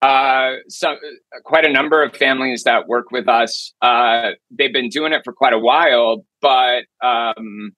[0.02, 0.96] uh, so
[1.44, 3.74] quite a number of families that work with us.
[3.82, 7.72] Uh, they've been doing it for quite a while, but um,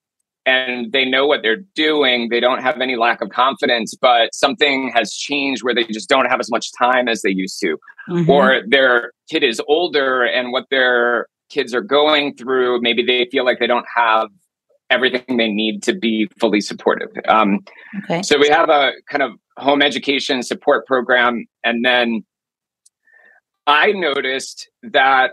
[0.45, 2.29] and they know what they're doing.
[2.29, 6.25] They don't have any lack of confidence, but something has changed where they just don't
[6.25, 7.77] have as much time as they used to,
[8.09, 8.29] mm-hmm.
[8.29, 13.45] or their kid is older and what their kids are going through, maybe they feel
[13.45, 14.27] like they don't have
[14.89, 17.09] everything they need to be fully supportive.
[17.27, 17.59] Um,
[18.03, 18.21] okay.
[18.21, 22.23] So we have a kind of home education support program, and then
[23.65, 25.31] I noticed that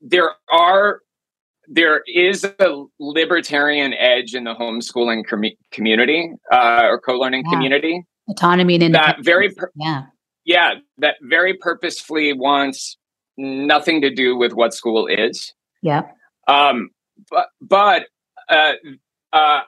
[0.00, 1.00] there are
[1.68, 7.52] there is a libertarian edge in the homeschooling com- community uh, or co-learning yeah.
[7.52, 8.04] community.
[8.28, 10.02] Autonomy and that very pur- yeah
[10.44, 12.96] yeah that very purposefully wants
[13.36, 15.52] nothing to do with what school is.
[15.82, 16.02] Yeah.
[16.48, 16.90] Um,
[17.30, 18.06] but but
[18.48, 18.72] uh,
[19.32, 19.60] uh,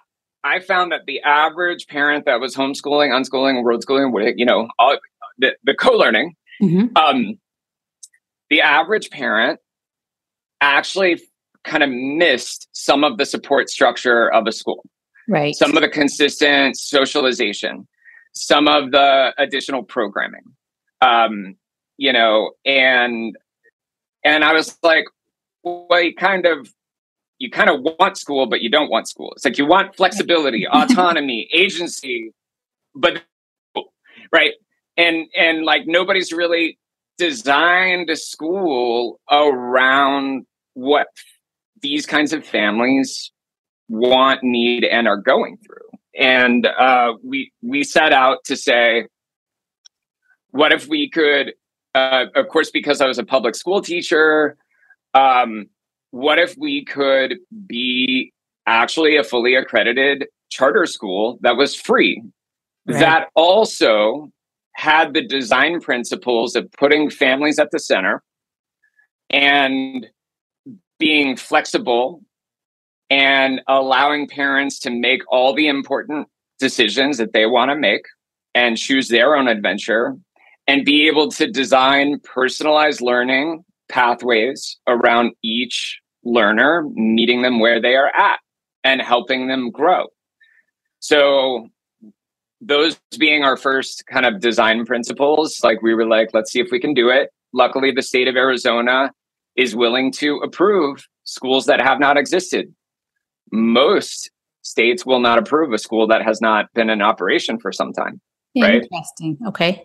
[0.45, 4.99] I found that the average parent that was homeschooling, unschooling, road schooling, you know, all,
[5.39, 6.97] the, the co-learning, mm-hmm.
[6.97, 7.39] um,
[8.51, 9.61] the average parent
[10.61, 11.21] actually
[11.64, 14.85] kind of missed some of the support structure of a school.
[15.29, 15.55] Right.
[15.55, 17.87] Some of the consistent socialization,
[18.33, 20.44] some of the additional programming.
[21.01, 21.57] Um,
[21.99, 23.37] you know, and
[24.25, 25.05] and I was like,
[25.62, 26.73] well, you kind of
[27.38, 29.33] you kind of want school, but you don't want school.
[29.37, 32.33] It's like you want flexibility, autonomy, agency,
[32.94, 33.23] but
[34.33, 34.53] right.
[34.97, 36.79] And and like nobody's really
[37.18, 41.09] designed a school around what
[41.83, 43.33] these kinds of families
[43.88, 45.88] want, need, and are going through.
[46.19, 49.07] And uh, we we set out to say,
[50.51, 51.55] what if we could?
[51.95, 54.57] Uh, of course, because I was a public school teacher,
[55.14, 55.67] um,
[56.11, 57.37] what if we could
[57.67, 58.33] be
[58.67, 62.23] actually a fully accredited charter school that was free,
[62.87, 62.99] right.
[63.01, 64.31] that also
[64.75, 68.23] had the design principles of putting families at the center
[69.31, 70.07] and
[70.99, 72.23] being flexible
[73.11, 78.03] and allowing parents to make all the important decisions that they want to make
[78.55, 80.17] and choose their own adventure
[80.67, 87.97] and be able to design personalized learning pathways around each learner, meeting them where they
[87.97, 88.41] are at
[88.85, 90.07] and helping them grow.
[91.01, 91.69] So,
[92.61, 96.69] those being our first kind of design principles, like we were like, let's see if
[96.73, 97.31] we can do it.
[97.53, 99.13] Luckily, the state of Arizona
[99.59, 102.73] is willing to approve schools that have not existed.
[103.53, 104.31] Most
[104.62, 108.21] states will not approve a school that has not been in operation for some time.
[108.57, 108.83] Right?
[108.83, 109.38] Interesting.
[109.49, 109.85] Okay.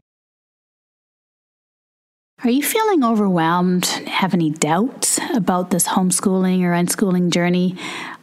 [2.43, 3.86] Are you feeling overwhelmed?
[3.86, 7.75] Have any doubts about this homeschooling or unschooling journey?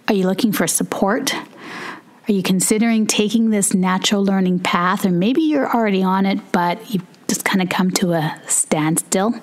[0.08, 1.34] Are you looking for support?
[1.34, 6.92] Are you considering taking this natural learning path, or maybe you're already on it, but
[6.92, 9.34] you've just kind of come to a standstill?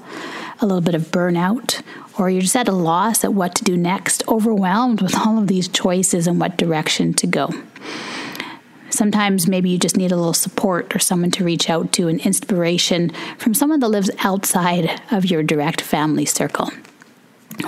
[0.60, 1.82] A little bit of burnout,
[2.18, 5.48] or you're just at a loss at what to do next, overwhelmed with all of
[5.48, 7.50] these choices and what direction to go.
[8.90, 12.20] Sometimes maybe you just need a little support or someone to reach out to, an
[12.22, 16.72] inspiration from someone that lives outside of your direct family circle.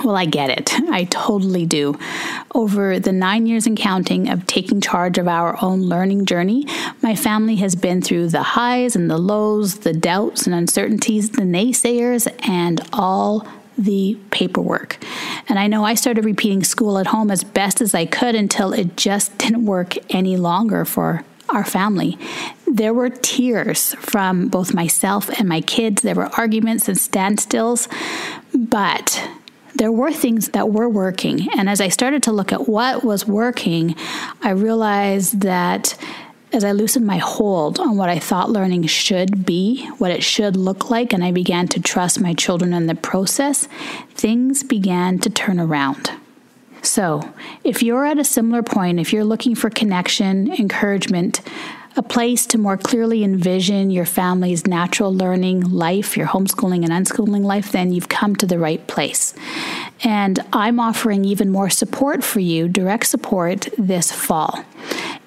[0.04, 0.72] Well, I get it.
[0.90, 1.98] I totally do.
[2.54, 6.66] Over the nine years and counting of taking charge of our own learning journey,
[7.02, 11.42] my family has been through the highs and the lows, the doubts and uncertainties, the
[11.42, 14.98] naysayers, and all the paperwork.
[15.48, 18.72] And I know I started repeating school at home as best as I could until
[18.72, 22.16] it just didn't work any longer for our family.
[22.66, 26.02] There were tears from both myself and my kids.
[26.02, 27.88] There were arguments and standstills,
[28.54, 29.28] but
[29.80, 31.48] there were things that were working.
[31.56, 33.96] And as I started to look at what was working,
[34.42, 35.96] I realized that
[36.52, 40.54] as I loosened my hold on what I thought learning should be, what it should
[40.54, 43.68] look like, and I began to trust my children in the process,
[44.10, 46.10] things began to turn around.
[46.82, 47.32] So,
[47.64, 51.40] if you're at a similar point, if you're looking for connection, encouragement,
[51.96, 57.42] a place to more clearly envision your family's natural learning life, your homeschooling and unschooling
[57.42, 59.34] life, then you've come to the right place.
[60.02, 64.64] And I'm offering even more support for you, direct support, this fall.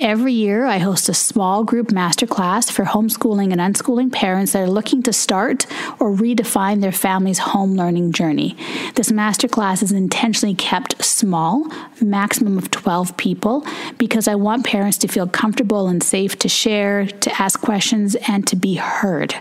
[0.04, 4.70] Every year, I host a small group masterclass for homeschooling and unschooling parents that are
[4.70, 5.66] looking to start
[5.98, 8.58] or redefine their family's home learning journey.
[8.96, 13.66] This masterclass is intentionally kept small, maximum of 12 people,
[13.98, 18.46] because I want parents to feel comfortable and safe to share, to ask questions, and
[18.48, 19.34] to be heard.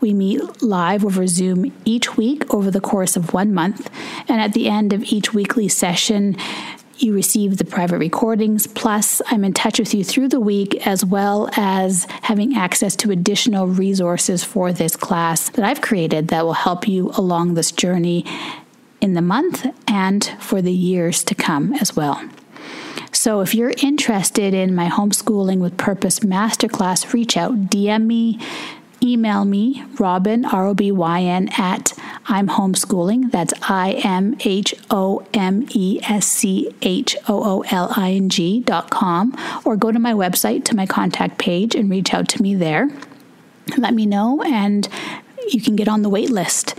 [0.00, 3.88] We meet live over Zoom each week over the course of one month,
[4.26, 6.36] and at the end of each weekly session,
[7.02, 8.66] you receive the private recordings.
[8.66, 13.10] Plus, I'm in touch with you through the week, as well as having access to
[13.10, 18.24] additional resources for this class that I've created that will help you along this journey
[19.00, 22.22] in the month and for the years to come as well.
[23.12, 28.38] So, if you're interested in my homeschooling with purpose masterclass, reach out, DM me,
[29.02, 31.92] email me, Robyn, R O B Y N, at
[32.26, 33.30] I'm homeschooling.
[33.30, 38.28] That's I M H O M E S C H O O L I N
[38.28, 42.28] G dot com, or go to my website to my contact page and reach out
[42.28, 42.90] to me there.
[43.76, 44.88] Let me know, and
[45.48, 46.74] you can get on the wait list.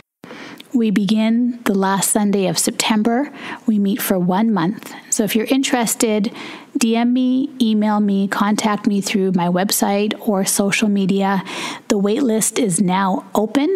[0.73, 3.29] We begin the last Sunday of September.
[3.65, 4.93] We meet for one month.
[5.09, 6.33] So if you're interested,
[6.77, 11.43] DM me, email me, contact me through my website or social media.
[11.89, 13.75] The waitlist is now open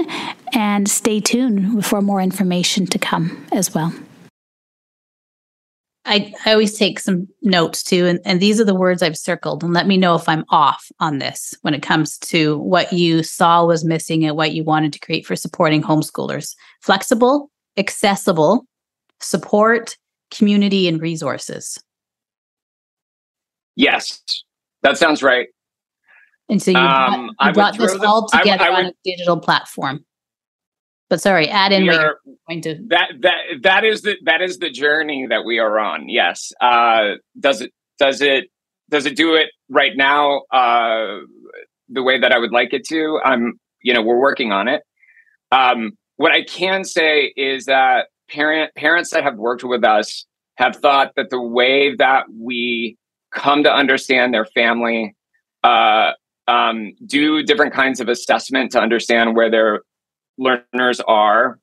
[0.54, 3.94] and stay tuned for more information to come as well.
[6.06, 9.64] I, I always take some notes too, and, and these are the words I've circled.
[9.64, 13.24] And let me know if I'm off on this when it comes to what you
[13.24, 18.66] saw was missing and what you wanted to create for supporting homeschoolers flexible, accessible,
[19.20, 19.98] support,
[20.30, 21.80] community, and resources.
[23.76, 24.22] Yes,
[24.84, 25.48] that sounds right.
[26.50, 28.94] And so you, um, brought, you brought this all together I, I would, on a
[29.04, 30.06] digital platform.
[31.10, 34.70] But sorry, add in you're going to that that that is the that is the
[34.70, 36.10] journey that we are on.
[36.10, 36.52] Yes.
[36.60, 38.46] Uh, does it does it
[38.90, 41.20] does it do it right now uh,
[41.90, 43.20] the way that I would like it to?
[43.24, 44.82] I'm you know we're working on it.
[45.52, 50.26] Um, what I can say is that parent parents that have worked with us
[50.58, 52.98] have thought that the way that we
[53.36, 55.16] come to understand their family,
[55.64, 56.12] uh,
[56.48, 59.82] um, do different kinds of assessment to understand where their
[60.38, 61.60] learners are,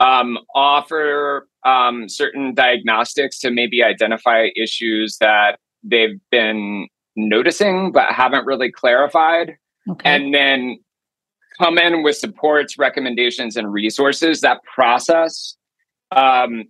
[0.00, 8.46] um, offer um, certain diagnostics to maybe identify issues that they've been noticing but haven't
[8.46, 9.56] really clarified.
[9.88, 10.14] Okay.
[10.14, 10.78] And then
[11.58, 14.40] come in with supports, recommendations, and resources.
[14.42, 15.56] That process
[16.14, 16.64] um,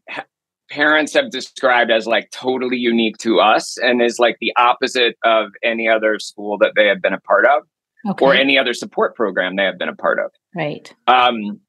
[0.71, 5.53] parents have described as like totally unique to us and is like the opposite of
[5.63, 7.63] any other school that they have been a part of
[8.11, 8.25] okay.
[8.25, 10.31] or any other support program they have been a part of.
[10.55, 10.93] Right.
[11.07, 11.61] Um,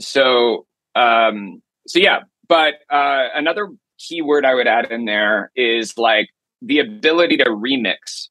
[0.00, 3.68] so, um, so yeah, but uh, another
[3.98, 6.28] key word I would add in there is like
[6.62, 8.28] the ability to remix.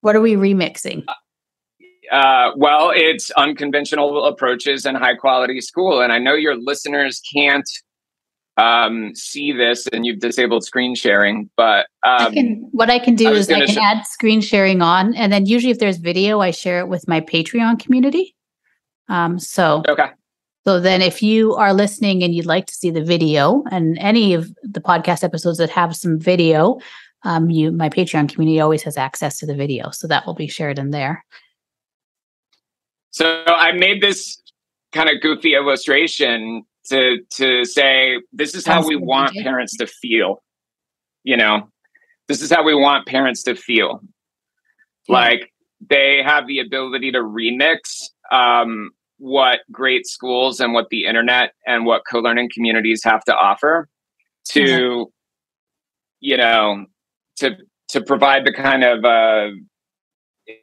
[0.00, 1.04] What are we remixing?
[2.10, 6.02] Uh, well, it's unconventional approaches and high quality school.
[6.02, 7.68] And I know your listeners can't
[8.56, 13.14] um, see this and you've disabled screen sharing, but um, I can, what I can
[13.14, 15.98] do I is I can sh- add screen sharing on, and then usually if there's
[15.98, 18.34] video, I share it with my Patreon community.
[19.08, 20.10] Um, so okay.
[20.64, 24.32] So then, if you are listening and you'd like to see the video and any
[24.32, 26.78] of the podcast episodes that have some video,
[27.24, 30.46] um, you my Patreon community always has access to the video, so that will be
[30.46, 31.24] shared in there.
[33.10, 34.40] So I made this
[34.92, 40.42] kind of goofy illustration to to say this is how we want parents to feel
[41.24, 41.68] you know
[42.28, 44.00] this is how we want parents to feel
[45.08, 45.14] yeah.
[45.14, 45.52] like
[45.88, 47.78] they have the ability to remix
[48.30, 53.88] um, what great schools and what the internet and what co-learning communities have to offer
[54.44, 55.10] to mm-hmm.
[56.20, 56.86] you know
[57.36, 57.56] to
[57.88, 59.48] to provide the kind of uh,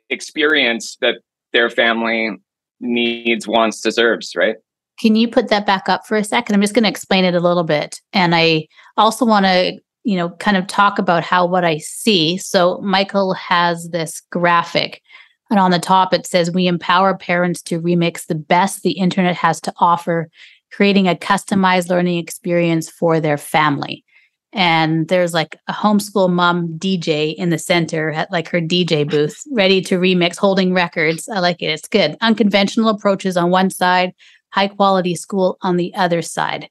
[0.10, 1.16] experience that
[1.54, 2.32] their family
[2.80, 4.56] needs wants deserves right
[5.00, 6.56] can you put that back up for a second?
[6.56, 8.02] I'm just going to explain it a little bit.
[8.14, 12.38] And I also want to, you know, kind of talk about how what I see.
[12.38, 15.02] So Michael has this graphic.
[15.50, 19.36] And on the top, it says, We empower parents to remix the best the internet
[19.36, 20.30] has to offer,
[20.72, 24.04] creating a customized learning experience for their family.
[24.52, 29.40] And there's like a homeschool mom DJ in the center at like her DJ booth,
[29.52, 31.30] ready to remix, holding records.
[31.30, 31.68] I like it.
[31.68, 32.18] It's good.
[32.22, 34.12] Unconventional approaches on one side,
[34.52, 36.70] high quality school on the other side.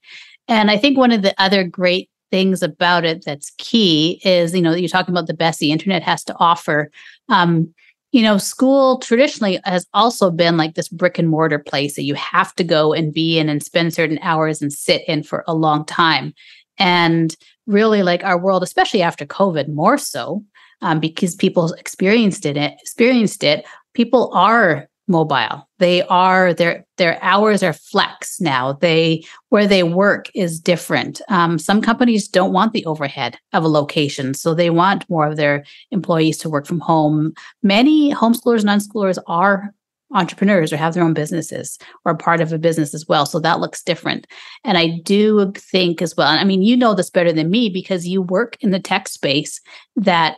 [0.49, 4.63] And I think one of the other great things about it that's key is, you
[4.63, 6.91] know, you're talking about the best the internet has to offer.
[7.29, 7.73] Um,
[8.13, 12.15] you know, school traditionally has also been like this brick and mortar place that you
[12.15, 15.55] have to go and be in and spend certain hours and sit in for a
[15.55, 16.33] long time.
[16.79, 20.43] And really, like our world, especially after COVID, more so
[20.81, 23.67] um, because people experienced it, experienced it.
[23.95, 25.69] People are mobile.
[25.79, 28.75] They are their their hours are flex now.
[28.75, 31.21] They where they work is different.
[31.29, 35.37] Um, some companies don't want the overhead of a location, so they want more of
[35.37, 37.33] their employees to work from home.
[37.63, 39.73] Many homeschoolers and unschoolers are
[40.15, 43.27] entrepreneurs or have their own businesses or part of a business as well.
[43.27, 44.27] So that looks different.
[44.65, 48.09] And I do think as well, I mean, you know this better than me because
[48.09, 49.61] you work in the tech space
[49.97, 50.37] that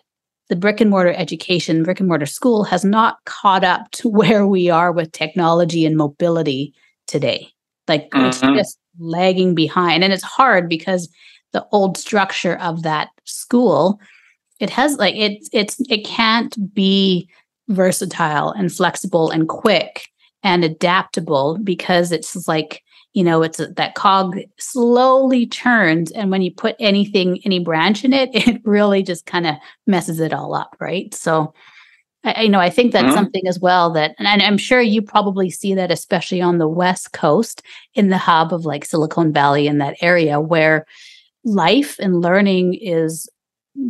[0.50, 4.46] the brick and mortar education, brick and mortar school has not caught up to where
[4.46, 6.74] we are with technology and mobility
[7.06, 7.48] today.
[7.88, 8.26] Like mm-hmm.
[8.26, 10.04] it's just lagging behind.
[10.04, 11.08] And it's hard because
[11.52, 14.00] the old structure of that school,
[14.58, 17.28] it has like it's it's it can't be
[17.68, 20.02] versatile and flexible and quick
[20.42, 22.82] and adaptable because it's like
[23.12, 28.04] you know it's a, that cog slowly turns and when you put anything any branch
[28.04, 29.56] in it it really just kind of
[29.86, 31.52] messes it all up right so
[32.22, 33.14] I, you know i think that's mm-hmm.
[33.14, 37.12] something as well that and i'm sure you probably see that especially on the west
[37.12, 37.62] coast
[37.94, 40.86] in the hub of like silicon valley in that area where
[41.44, 43.28] life and learning is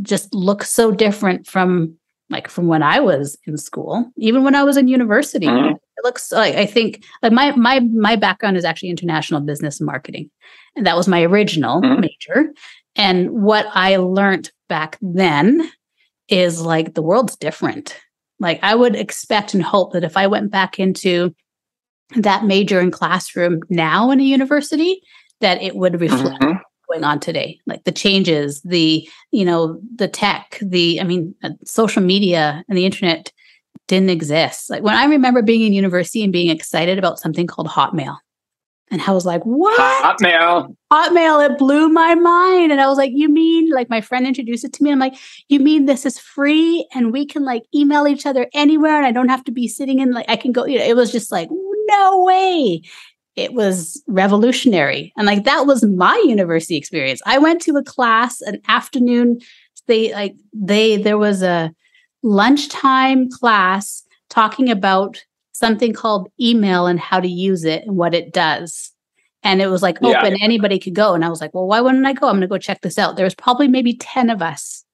[0.03, 1.97] just looks so different from
[2.31, 5.47] like from when I was in school, even when I was in university.
[5.47, 5.75] Mm-hmm.
[5.75, 10.31] It looks like I think like my my my background is actually international business marketing.
[10.77, 12.01] And that was my original mm-hmm.
[12.01, 12.53] major.
[12.97, 15.71] And what I learned back then
[16.29, 17.99] is like the world's different.
[18.39, 21.35] Like I would expect and hope that if I went back into
[22.17, 25.03] that major in classroom now in a university,
[25.41, 26.59] that it would reflect mm-hmm
[26.91, 31.51] going on today like the changes the you know the tech the i mean uh,
[31.65, 33.33] social media and the internet
[33.87, 34.71] didn't exist.
[34.71, 38.17] Like when i remember being in university and being excited about something called hotmail
[38.91, 39.79] and i was like what?
[40.03, 40.75] Hotmail.
[40.93, 44.65] Hotmail it blew my mind and i was like you mean like my friend introduced
[44.65, 45.15] it to me i'm like
[45.49, 49.13] you mean this is free and we can like email each other anywhere and i
[49.13, 51.33] don't have to be sitting in like i can go you know it was just
[51.33, 52.83] like no way
[53.41, 55.13] it was revolutionary.
[55.17, 57.21] And like that was my university experience.
[57.27, 59.41] I went to a class, an afternoon,
[59.91, 61.73] they like they there was a
[62.23, 65.23] lunchtime class talking about
[65.53, 68.93] something called email and how to use it and what it does.
[69.43, 70.45] And it was like open, yeah.
[70.45, 71.15] anybody could go.
[71.15, 72.29] And I was like, well, why wouldn't I go?
[72.29, 73.17] I'm gonna go check this out.
[73.17, 74.85] There was probably maybe 10 of us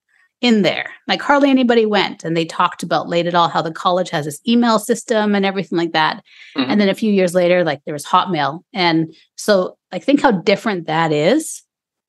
[0.41, 0.91] in there.
[1.09, 4.27] Like hardly anybody went and they talked about late at all how the college has
[4.27, 6.23] this email system and everything like that.
[6.57, 6.71] Mm-hmm.
[6.71, 8.61] And then a few years later, like there was Hotmail.
[8.73, 11.63] And so like think how different that is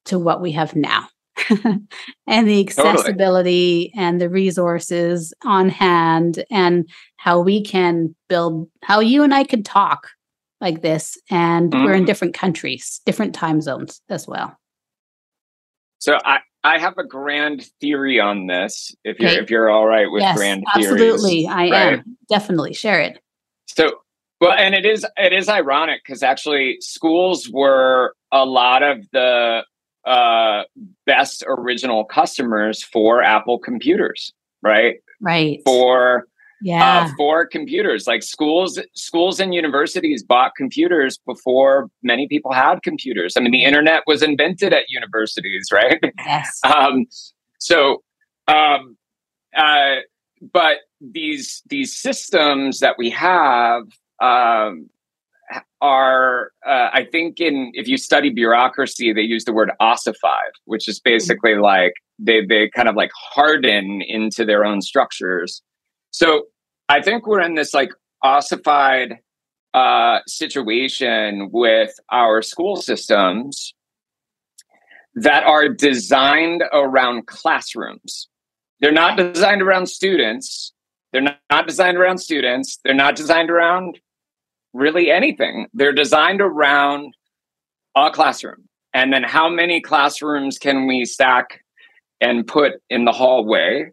[0.05, 1.07] to what we have now.
[2.27, 3.93] and the accessibility totally.
[3.95, 9.61] and the resources on hand and how we can build how you and I can
[9.61, 10.09] talk
[10.59, 11.83] like this and mm-hmm.
[11.83, 12.07] we're in mm-hmm.
[12.07, 14.57] different countries, different time zones as well.
[15.99, 18.93] So I, I have a grand theory on this.
[19.05, 19.39] If you're okay.
[19.39, 21.93] if you're all right with yes, grand theories, absolutely, I right?
[21.99, 23.19] am definitely share it.
[23.67, 24.01] So
[24.41, 29.63] well, and it is it is ironic because actually schools were a lot of the
[30.05, 30.63] uh,
[31.05, 34.95] best original customers for Apple computers, right?
[35.21, 35.61] Right.
[35.65, 36.27] For
[36.61, 37.05] yeah.
[37.05, 38.07] Uh, for computers.
[38.07, 43.35] Like schools, schools and universities bought computers before many people had computers.
[43.37, 46.03] I mean, the internet was invented at universities, right?
[46.25, 46.59] Yes.
[46.63, 47.05] um,
[47.59, 48.03] so,
[48.47, 48.97] um,
[49.55, 49.97] uh,
[50.53, 53.83] but these these systems that we have
[54.21, 54.89] um,
[55.81, 60.87] are, uh, I think, in if you study bureaucracy, they use the word ossified, which
[60.87, 61.63] is basically mm-hmm.
[61.63, 65.61] like they they kind of like harden into their own structures
[66.17, 66.47] so
[66.89, 67.91] I think we're in this like
[68.23, 69.19] ossified
[69.75, 73.75] uh, situation with our school systems
[75.13, 78.29] that are designed around classrooms.
[78.79, 80.73] They're not designed around students.
[81.13, 82.79] They're not, not designed around students.
[82.83, 83.99] They're not designed around
[84.73, 85.67] really anything.
[85.75, 87.13] They're designed around
[87.95, 88.67] a classroom.
[88.91, 91.63] And then how many classrooms can we stack
[92.19, 93.91] and put in the hallway?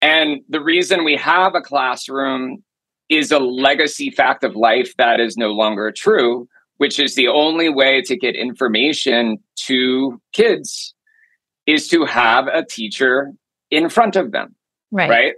[0.00, 2.62] And the reason we have a classroom
[3.08, 7.68] is a legacy fact of life that is no longer true, which is the only
[7.68, 10.94] way to get information to kids
[11.66, 13.32] is to have a teacher
[13.70, 14.54] in front of them.
[14.90, 15.10] Right.
[15.10, 15.34] Right.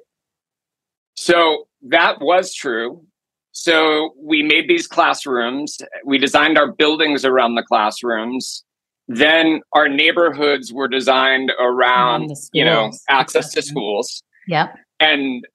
[1.14, 3.04] So that was true.
[3.52, 8.64] So we made these classrooms, we designed our buildings around the classrooms.
[9.08, 14.22] Then our neighborhoods were designed around, you know, access to schools.
[14.50, 14.72] Yeah.
[14.98, 15.46] And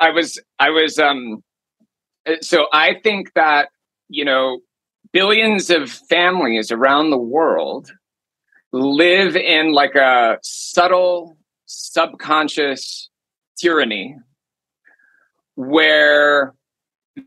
[0.00, 1.44] I was I was um
[2.40, 3.68] so I think that
[4.08, 4.58] you know
[5.12, 7.92] billions of families around the world
[8.72, 11.36] live in like a subtle
[11.66, 13.08] subconscious
[13.56, 14.16] tyranny
[15.54, 16.54] where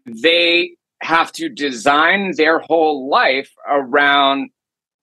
[0.05, 4.49] they have to design their whole life around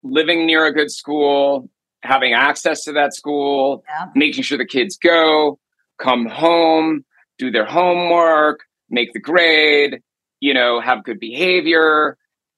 [0.03, 1.68] living near a good school,
[2.03, 4.07] having access to that school, yeah.
[4.14, 5.59] making sure the kids go,
[6.01, 7.05] come home,
[7.38, 10.01] do their homework, make the grade,
[10.40, 12.16] you know, have good behavior.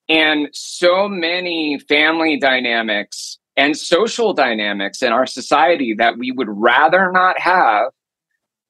[0.09, 7.11] And so many family dynamics and social dynamics in our society that we would rather
[7.11, 7.91] not have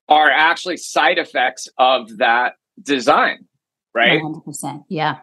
[0.10, 3.46] are actually side effects of that design,
[3.96, 4.22] right?
[4.22, 4.84] 100%.
[4.90, 5.20] Yeah.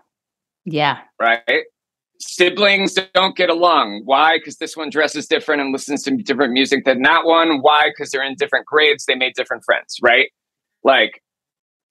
[0.64, 0.98] Yeah.
[1.20, 1.64] Right.
[2.20, 4.02] Siblings don't get along.
[4.04, 4.38] Why?
[4.38, 7.60] Because this one dresses different and listens to different music than that one.
[7.62, 7.88] Why?
[7.88, 9.06] Because they're in different grades.
[9.06, 10.30] They made different friends, right?
[10.84, 11.22] Like,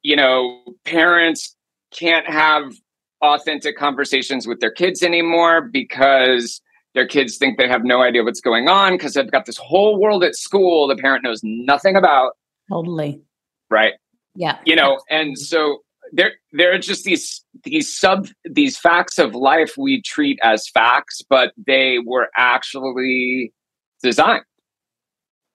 [0.04, 1.56] you know, parents
[1.92, 2.74] can't have
[3.22, 6.62] authentic conversations with their kids anymore because
[6.94, 10.00] their kids think they have no idea what's going on because they've got this whole
[10.00, 12.34] world at school the parent knows nothing about.
[12.70, 13.22] Totally.
[13.70, 13.94] Right.
[14.36, 14.58] Yeah.
[14.66, 15.80] You know, and so
[16.12, 21.22] there there are just these these sub these facts of life we treat as facts,
[21.30, 23.54] but they were actually
[24.02, 24.44] designed.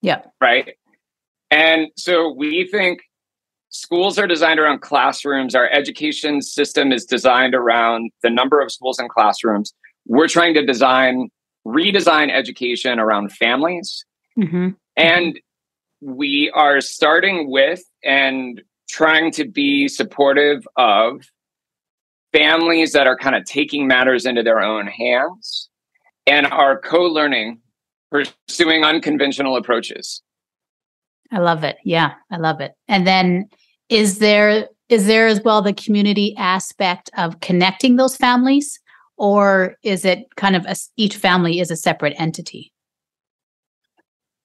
[0.02, 0.22] Yeah.
[0.40, 0.76] Right.
[1.50, 3.00] And so we think
[3.70, 5.54] schools are designed around classrooms.
[5.54, 9.72] Our education system is designed around the number of schools and classrooms.
[10.06, 11.30] We're trying to design,
[11.66, 14.04] redesign education around families.
[14.38, 14.70] Mm-hmm.
[14.96, 15.40] And
[16.00, 21.22] we are starting with and trying to be supportive of
[22.32, 25.68] families that are kind of taking matters into their own hands
[26.26, 27.60] and are co learning,
[28.10, 30.22] pursuing unconventional approaches.
[31.32, 31.76] I love it.
[31.84, 32.72] Yeah, I love it.
[32.88, 33.48] And then
[33.88, 38.78] is there is there as well the community aspect of connecting those families
[39.16, 42.72] or is it kind of a, each family is a separate entity?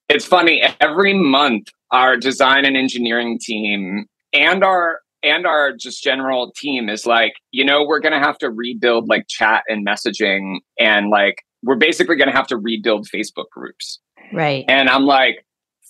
[0.08, 0.64] It's funny.
[0.80, 7.06] Every month, our design and engineering team and our and our just general team is
[7.06, 11.44] like, you know, we're going to have to rebuild like chat and messaging, and like
[11.64, 14.00] we're basically going to have to rebuild Facebook groups.
[14.32, 14.64] Right.
[14.68, 15.46] And I'm like,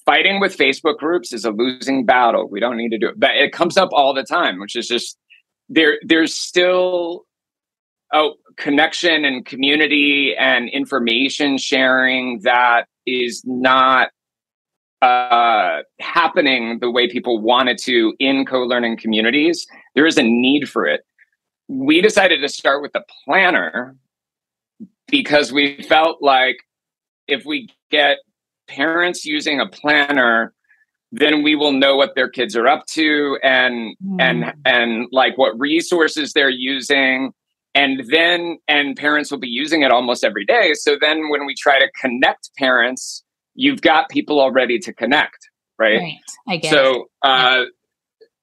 [0.05, 2.49] fighting with Facebook groups is a losing battle.
[2.49, 4.87] We don't need to do it, but it comes up all the time, which is
[4.87, 5.17] just
[5.67, 5.99] there.
[6.03, 7.25] There's still
[8.11, 14.09] a connection and community and information sharing that is not
[15.01, 19.65] uh, happening the way people want it to in co-learning communities.
[19.95, 21.01] There is a need for it.
[21.67, 23.95] We decided to start with the planner
[25.07, 26.57] because we felt like
[27.27, 28.17] if we get
[28.67, 30.53] parents using a planner
[31.11, 34.17] then we will know what their kids are up to and mm.
[34.19, 37.33] and and like what resources they're using
[37.73, 41.55] and then and parents will be using it almost every day so then when we
[41.55, 43.23] try to connect parents
[43.59, 46.15] you've got people already to connect right, right.
[46.47, 46.71] I guess.
[46.71, 47.65] so uh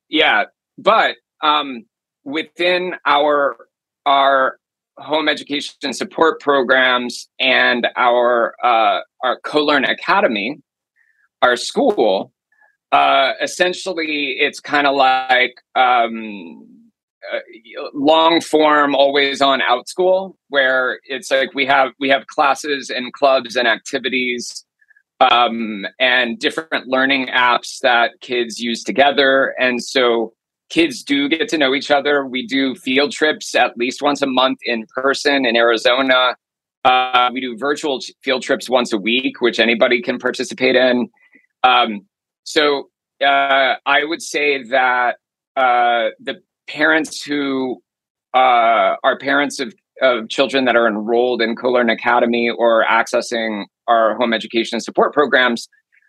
[0.09, 0.43] yeah.
[0.43, 0.45] yeah
[0.77, 1.87] but um
[2.25, 3.57] within our
[4.05, 4.59] our
[4.99, 10.61] home education support programs and our uh our co-learn academy
[11.41, 12.31] our school
[12.93, 16.62] uh essentially it's kind of like um
[17.33, 17.41] uh,
[17.93, 23.57] long form always on Outschool where it's like we have we have classes and clubs
[23.57, 24.66] and activities
[25.21, 29.55] um, and different learning apps that kids use together.
[29.59, 30.35] And so
[30.69, 32.27] kids do get to know each other.
[32.27, 36.37] We do field trips at least once a month in person in arizona.
[36.85, 41.09] Uh, we do virtual field trips once a week which anybody can participate in.
[41.62, 42.07] Um,
[42.45, 42.91] so
[43.25, 45.17] uh, i would say that
[45.57, 47.83] uh, the parents who
[48.35, 54.16] uh, are parents of, of children that are enrolled in Co-Learn Academy or accessing our
[54.16, 55.68] home education support programs,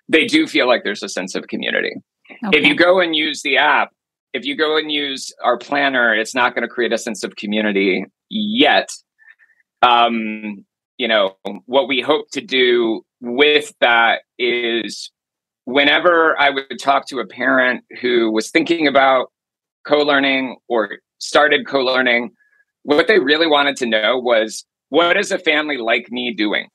[0.09, 1.93] they do feel like there's a sense of community.
[2.45, 2.57] Okay.
[2.57, 3.91] If you go and use the app,
[4.33, 7.35] if you go and use our planner, it's not going to create a sense of
[7.35, 8.89] community yet.
[9.81, 10.65] Um,
[10.97, 15.11] you know, what we hope to do with that is
[15.65, 19.31] whenever I would talk to a parent who was thinking about
[19.85, 22.31] co-learning or started co-learning
[22.83, 26.67] what they really wanted to know was what is a family like me doing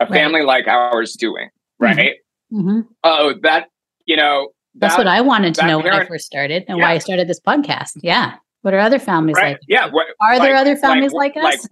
[0.00, 0.12] a right.
[0.12, 1.48] family like ours doing
[1.82, 1.84] mm-hmm.
[1.84, 2.16] right
[2.52, 2.80] mm-hmm.
[3.04, 3.68] oh that
[4.06, 6.78] you know that, that's what i wanted to know parent, when i first started and
[6.78, 6.84] yeah.
[6.84, 9.52] why i started this podcast yeah what are other families right.
[9.52, 11.68] like yeah what, are like, there other families like, like us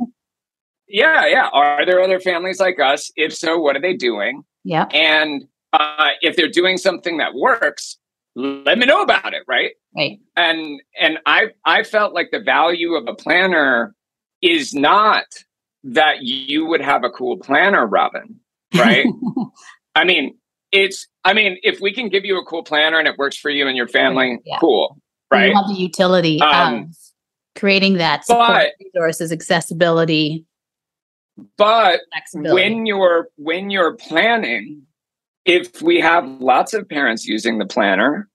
[0.89, 4.85] yeah yeah are there other families like us if so what are they doing yeah
[4.93, 7.99] and uh, if they're doing something that works
[8.37, 9.73] let me know about it, right?
[9.97, 10.21] Right.
[10.37, 13.95] And and I I felt like the value of a planner
[14.43, 15.25] is not
[15.85, 18.41] that you would have a cool planner, Robyn,
[18.75, 19.07] right?
[19.95, 20.37] I mean,
[20.73, 23.51] it's I mean, if we can give you a cool planner and it works for
[23.51, 24.59] you and your family, yeah.
[24.59, 24.99] cool,
[25.31, 25.55] right?
[25.69, 26.97] The utility um, of
[27.55, 30.45] creating that support but, resources, accessibility.
[31.57, 32.01] But
[32.35, 34.83] when you're when you're planning,
[35.45, 38.29] if we have lots of parents using the planner,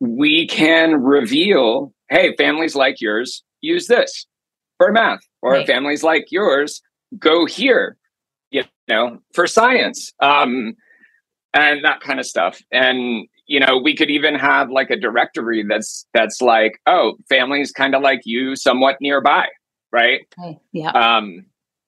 [0.00, 4.26] we can reveal, hey, families like yours use this
[4.78, 5.66] for math, or right.
[5.66, 6.80] families like yours
[7.18, 7.98] go here,
[8.50, 10.74] you know, for science, um,
[11.52, 12.60] and that kind of stuff.
[12.72, 17.72] And you know, we could even have like a directory that's that's like, oh, families
[17.72, 19.46] kind of like you, somewhat nearby,
[19.92, 20.22] right?
[20.72, 20.90] Yeah.
[20.90, 21.44] Um,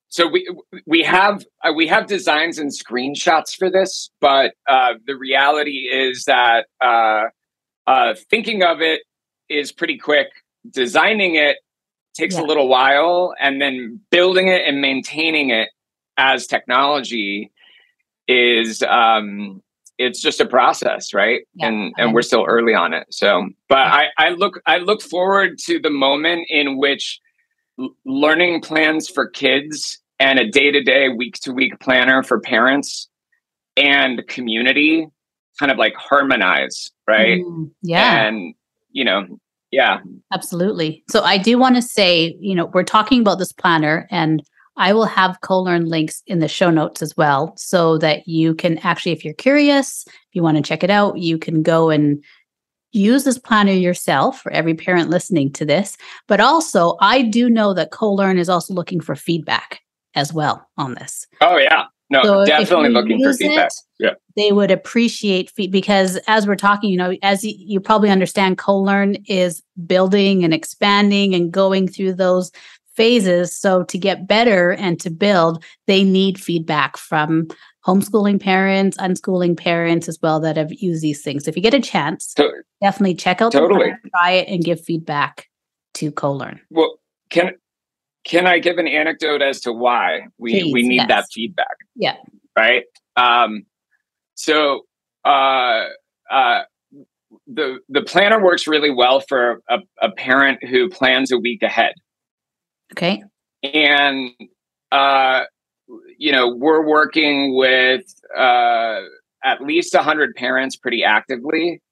[0.09, 0.49] so we
[0.87, 6.25] we have uh, we have designs and screenshots for this, but uh, the reality is
[6.27, 7.25] that uh,
[7.87, 9.01] uh, thinking of it
[9.49, 10.29] is pretty quick.
[10.71, 11.57] Designing it
[12.17, 12.43] takes yeah.
[12.43, 15.69] a little while, and then building it and maintaining it
[16.17, 17.53] as technology
[18.27, 19.63] is um,
[19.99, 21.43] it's just a process, right?
[21.55, 21.69] Yeah.
[21.69, 23.07] And and we're still early on it.
[23.11, 23.79] So, but.
[23.79, 27.21] I I look I look forward to the moment in which
[28.05, 33.09] learning plans for kids and a day-to-day week-to-week planner for parents
[33.77, 35.07] and community
[35.59, 38.55] kind of like harmonize right mm, yeah and
[38.91, 39.27] you know
[39.71, 39.99] yeah.
[40.33, 41.05] Absolutely.
[41.09, 44.43] So i do want to say you know we're talking about this planner and
[44.77, 48.79] i will have co-learn links in the show notes as well so that you can
[48.79, 52.23] actually if you're curious if you want to check it out you can go and
[52.93, 55.97] use this planner yourself for every parent listening to this.
[56.29, 59.81] But also i do know that co-learn is also looking for feedback
[60.15, 61.27] as well on this.
[61.41, 61.85] Oh yeah.
[62.09, 63.67] No, so definitely looking for feedback.
[63.67, 64.13] It, yeah.
[64.37, 68.59] They would appreciate feedback because as we're talking, you know, as you, you probably understand,
[68.59, 72.53] co-learn is building and expanding and going through those
[72.95, 73.57] phases.
[73.57, 77.49] So to get better and to build, they need feedback from
[77.87, 81.45] homeschooling parents, unschooling parents as well that have used these things.
[81.45, 82.35] So if you get a chance,
[82.83, 83.93] definitely check out totally.
[84.03, 85.49] the try it and give feedback
[85.95, 86.61] to co-learn.
[86.71, 86.99] Well,
[87.31, 87.53] can
[88.25, 91.09] can I give an anecdote as to why we, Please, we need yes.
[91.09, 91.77] that feedback?
[91.95, 92.17] Yeah.
[92.57, 92.83] Right.
[93.17, 93.67] Um,
[94.37, 94.83] so
[95.25, 95.87] uh,
[96.31, 96.63] uh,
[97.47, 101.95] the the planner works really well for a, a parent who plans a week ahead.
[102.93, 103.25] Okay.
[103.63, 104.31] And
[104.93, 105.45] uh,
[106.19, 108.05] you know, we're working with
[108.37, 109.01] uh,
[109.45, 111.83] at least hundred parents pretty actively,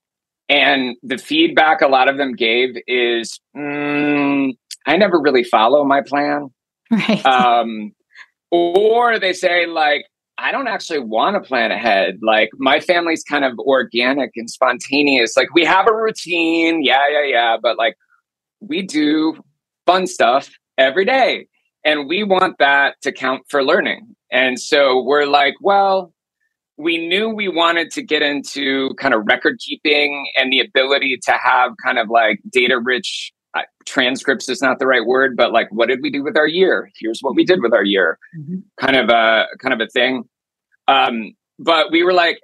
[0.49, 3.41] and the feedback a lot of them gave is.
[3.57, 4.53] Mm,
[4.87, 6.49] I never really follow my plan.
[6.91, 7.25] Right.
[7.25, 7.93] Um,
[8.51, 10.05] or they say like,
[10.39, 12.19] I don't actually want to plan ahead.
[12.23, 15.37] Like my family's kind of organic and spontaneous.
[15.37, 17.97] Like we have a routine, yeah, yeah, yeah, but like
[18.61, 19.37] we do
[19.87, 21.47] fun stuff every day.
[21.85, 24.17] And we want that to count for learning.
[24.33, 26.13] And so we're like, well,
[26.77, 31.33] we knew we wanted to get into kind of record keeping and the ability to
[31.33, 33.33] have kind of like data rich
[33.87, 36.91] transcripts is not the right word, but like, what did we do with our year?
[36.99, 38.59] Here's what we did with our year, mm-hmm.
[38.81, 40.25] kind of a kind of a thing.
[40.89, 42.41] Um, but we were like,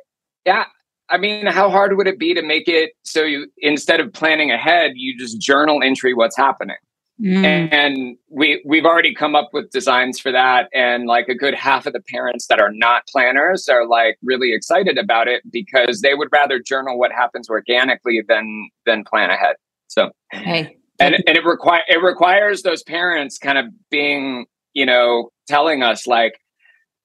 [0.46, 0.64] yeah,
[1.08, 4.50] I mean, how hard would it be to make it so you instead of planning
[4.50, 6.76] ahead, you just journal entry what's happening?
[7.20, 7.72] Mm.
[7.72, 11.84] And we we've already come up with designs for that, and like a good half
[11.86, 16.14] of the parents that are not planners are like really excited about it because they
[16.14, 19.56] would rather journal what happens organically than than plan ahead.
[19.88, 25.30] So hey, and and it require it requires those parents kind of being you know
[25.48, 26.40] telling us like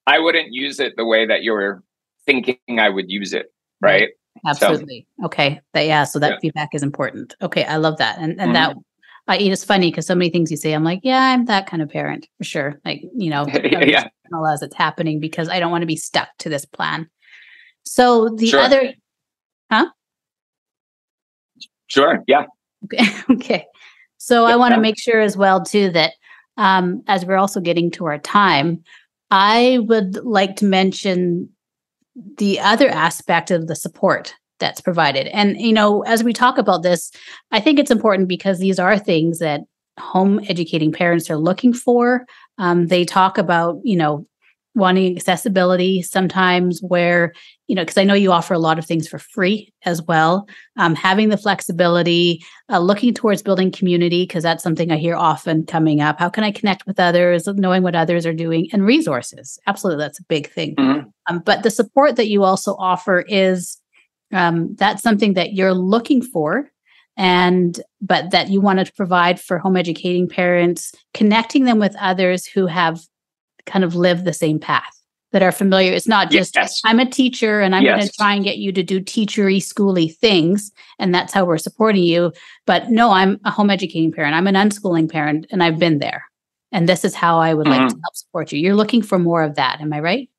[0.06, 1.82] i wouldn't use it the way that you're
[2.26, 4.10] thinking i would use it right
[4.46, 6.38] absolutely so, okay that yeah so that yeah.
[6.40, 8.52] feedback is important okay i love that and and mm-hmm.
[8.52, 8.76] that
[9.28, 11.82] I, it's funny because so many things you say, I'm like, yeah, I'm that kind
[11.82, 12.80] of parent for sure.
[12.84, 14.04] Like, you know, yeah.
[14.52, 17.08] as it's happening because I don't want to be stuck to this plan.
[17.82, 18.60] So the sure.
[18.60, 18.94] other,
[19.70, 19.90] huh?
[21.88, 22.22] Sure.
[22.26, 22.46] Yeah.
[22.84, 23.06] Okay.
[23.30, 23.66] okay.
[24.26, 26.14] So I want to make sure as well too that
[26.56, 28.82] um, as we're also getting to our time,
[29.30, 31.48] I would like to mention
[32.36, 35.28] the other aspect of the support that's provided.
[35.28, 37.12] And you know, as we talk about this,
[37.52, 39.60] I think it's important because these are things that
[40.00, 42.26] home educating parents are looking for.
[42.58, 44.26] Um, they talk about, you know,
[44.74, 47.32] wanting accessibility sometimes where
[47.66, 50.46] you know because i know you offer a lot of things for free as well.
[50.76, 55.64] Um, having the flexibility uh, looking towards building community because that's something i hear often
[55.66, 56.18] coming up.
[56.18, 59.58] How can i connect with others knowing what others are doing and resources?
[59.66, 60.74] Absolutely that's a big thing.
[60.76, 61.08] Mm-hmm.
[61.28, 63.80] um, but the support that you also offer is
[64.32, 66.70] um, that's something that you're looking for
[67.16, 72.46] and but that you wanted to provide for home educating parents connecting them with others
[72.46, 73.00] who have
[73.64, 74.95] kind of lived the same path
[75.32, 75.92] that are familiar.
[75.92, 76.80] It's not just yes.
[76.84, 77.96] i'm a teacher and i'm yes.
[77.96, 81.58] going to try and get you to do teachery schooly things and that's how we're
[81.58, 82.32] supporting you.
[82.66, 84.34] But no i'm a home educating parent.
[84.34, 86.24] I'm an unschooling parent and i've been there.
[86.72, 87.82] And this is how i would mm-hmm.
[87.82, 88.60] like to help support you.
[88.60, 89.80] You're looking for more of that.
[89.80, 90.30] Am i right?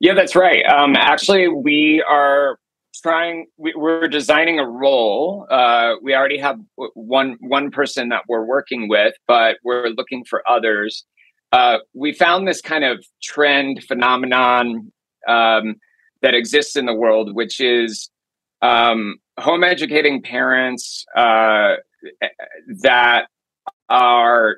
[0.00, 0.64] Yeah that's right.
[0.64, 2.58] Um, actually we are
[3.02, 5.46] trying we, are designing a role.
[5.50, 6.58] Uh, we already have
[6.94, 11.04] one one person that we're working with but we're looking for others
[11.52, 14.92] uh, we found this kind of trend phenomenon
[15.26, 15.76] um,
[16.22, 18.10] that exists in the world which is
[18.62, 21.74] um, home educating parents uh,
[22.82, 23.26] that
[23.88, 24.56] are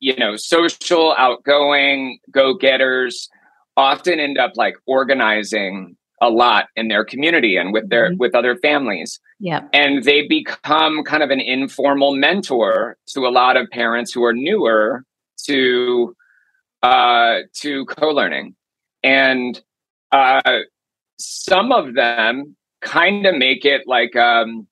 [0.00, 3.28] you know social outgoing go-getters
[3.76, 8.18] often end up like organizing a lot in their community and with their mm-hmm.
[8.18, 9.18] with other families.
[9.38, 9.62] Yeah.
[9.72, 14.34] And they become kind of an informal mentor to a lot of parents who are
[14.34, 15.04] newer
[15.42, 16.14] to
[16.82, 18.54] uh to co-learning.
[19.02, 19.60] And
[20.12, 20.60] uh
[21.18, 24.66] some of them kind of make it like um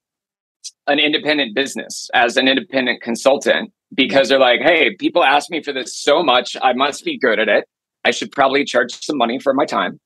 [0.87, 5.73] an independent business as an independent consultant because they're like, hey, people ask me for
[5.73, 7.65] this so much, I must be good at it.
[8.05, 9.99] I should probably charge some money for my time.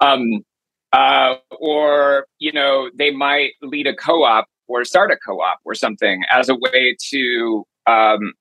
[0.00, 0.44] Um,
[0.92, 6.22] uh, or you know they might lead a co-op or start a co-op or something
[6.30, 8.34] as a way to um,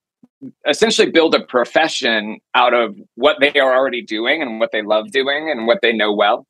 [0.67, 5.11] essentially build a profession out of what they are already doing and what they love
[5.11, 6.47] doing and what they know well.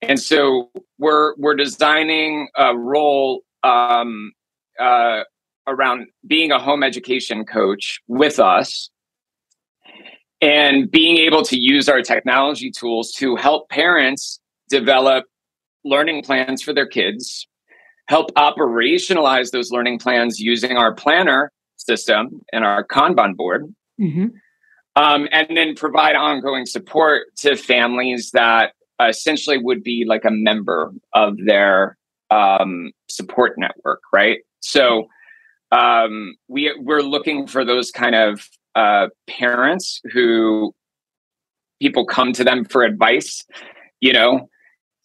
[0.00, 4.32] And so we're we're designing a role um,
[4.78, 5.22] uh,
[5.66, 8.90] around being a home education coach with us
[10.40, 15.24] and being able to use our technology tools to help parents develop
[15.84, 17.46] learning plans for their kids,
[18.08, 21.52] help operationalize those learning plans using our planner
[21.86, 24.26] system and our Kanban board, mm-hmm.
[24.96, 30.92] um, and then provide ongoing support to families that essentially would be like a member
[31.12, 31.96] of their
[32.30, 34.38] um, support network, right?
[34.60, 35.08] So
[35.70, 40.74] um, we we're looking for those kind of uh, parents who
[41.80, 43.44] people come to them for advice.
[44.00, 44.48] You know,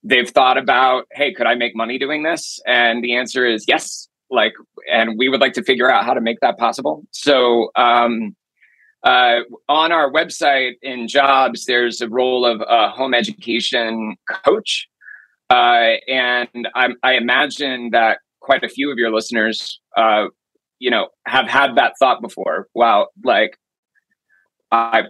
[0.04, 2.60] they've thought about, hey, could I make money doing this?
[2.66, 4.07] And the answer is yes.
[4.30, 4.54] Like,
[4.92, 7.04] and we would like to figure out how to make that possible.
[7.12, 8.36] So, um,
[9.04, 14.88] uh, on our website in jobs, there's a role of a home education coach.
[15.50, 20.26] Uh, and I, I, imagine that quite a few of your listeners, uh,
[20.80, 22.68] you know, have had that thought before.
[22.74, 23.58] Wow, like
[24.72, 25.04] I,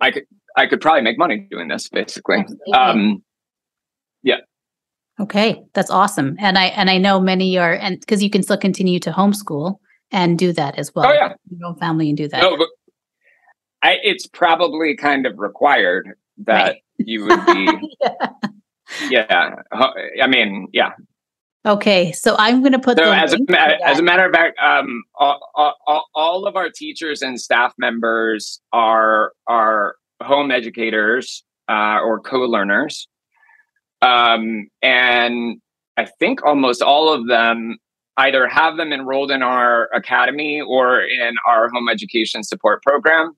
[0.00, 0.24] I could,
[0.56, 2.46] I could probably make money doing this, basically.
[2.74, 3.22] Um.
[5.20, 6.36] Okay, that's awesome.
[6.38, 9.76] And I and I know many are and because you can still continue to homeschool
[10.10, 11.06] and do that as well.
[11.06, 12.40] Oh yeah, your own family and do that.
[12.40, 12.68] No, but
[13.82, 16.10] I, it's probably kind of required
[16.44, 16.76] that right.
[16.98, 17.96] you would be.
[19.10, 19.54] yeah.
[19.72, 19.90] yeah,
[20.22, 20.92] I mean, yeah.
[21.64, 22.98] Okay, so I'm going to put.
[22.98, 27.22] So as a, as a matter of fact, um, all, all, all of our teachers
[27.22, 33.06] and staff members are are home educators uh, or co-learners.
[34.02, 35.60] Um, and
[35.96, 37.78] I think almost all of them
[38.16, 43.32] either have them enrolled in our academy or in our home education support program.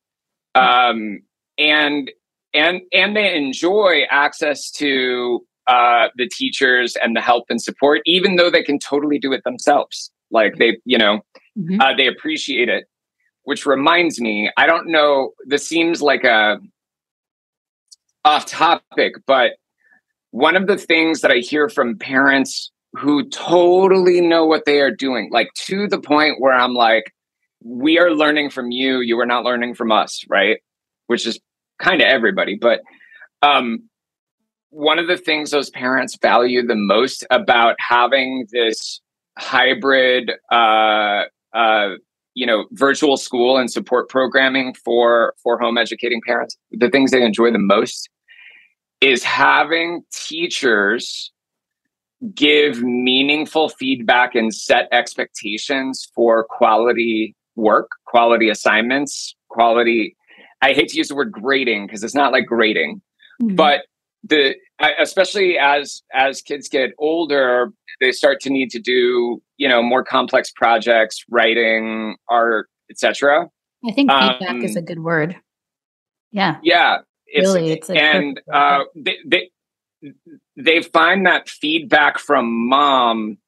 [0.55, 1.21] Um,
[1.59, 2.11] and
[2.53, 8.37] and and they enjoy access to uh, the teachers and the help and support, even
[8.37, 10.11] though they can totally do it themselves.
[10.31, 11.21] Like they, you know,
[11.59, 11.81] mm-hmm.
[11.81, 12.87] uh, they appreciate it.
[13.45, 15.33] Which reminds me, I don't know.
[15.45, 16.59] This seems like a
[18.25, 19.53] off topic, but
[20.35, 24.91] one of the things that I hear from parents who totally know what they are
[24.91, 27.15] doing, like to the point where I'm like,
[27.63, 30.59] we are learning from you, you are not learning from us, right?
[31.07, 31.39] Which is
[31.79, 32.59] kind of everybody.
[32.61, 32.81] But
[33.43, 33.89] um,
[34.71, 39.01] one of the things those parents value the most about having this
[39.39, 41.91] hybrid, uh, uh,
[42.35, 47.23] you know, virtual school and support programming for for home educating parents, the things they
[47.23, 48.11] enjoy the most
[49.05, 51.31] is having teachers
[52.35, 60.17] give meaningful feedback and set expectations for quality work, quality assignments, quality.
[60.63, 63.03] I hate to use the word grading because it's not like grading,
[63.43, 63.57] mm-hmm.
[63.57, 63.83] but
[64.23, 64.55] the
[64.99, 70.03] especially as as kids get older, they start to need to do you know more
[70.03, 73.51] complex projects, writing, art, etc.
[73.87, 75.37] I think feedback um, is a good word.
[76.33, 76.57] Yeah.
[76.63, 76.99] Yeah,
[77.35, 79.51] it's, really, it's and uh, they, they
[80.57, 83.39] they find that feedback from mom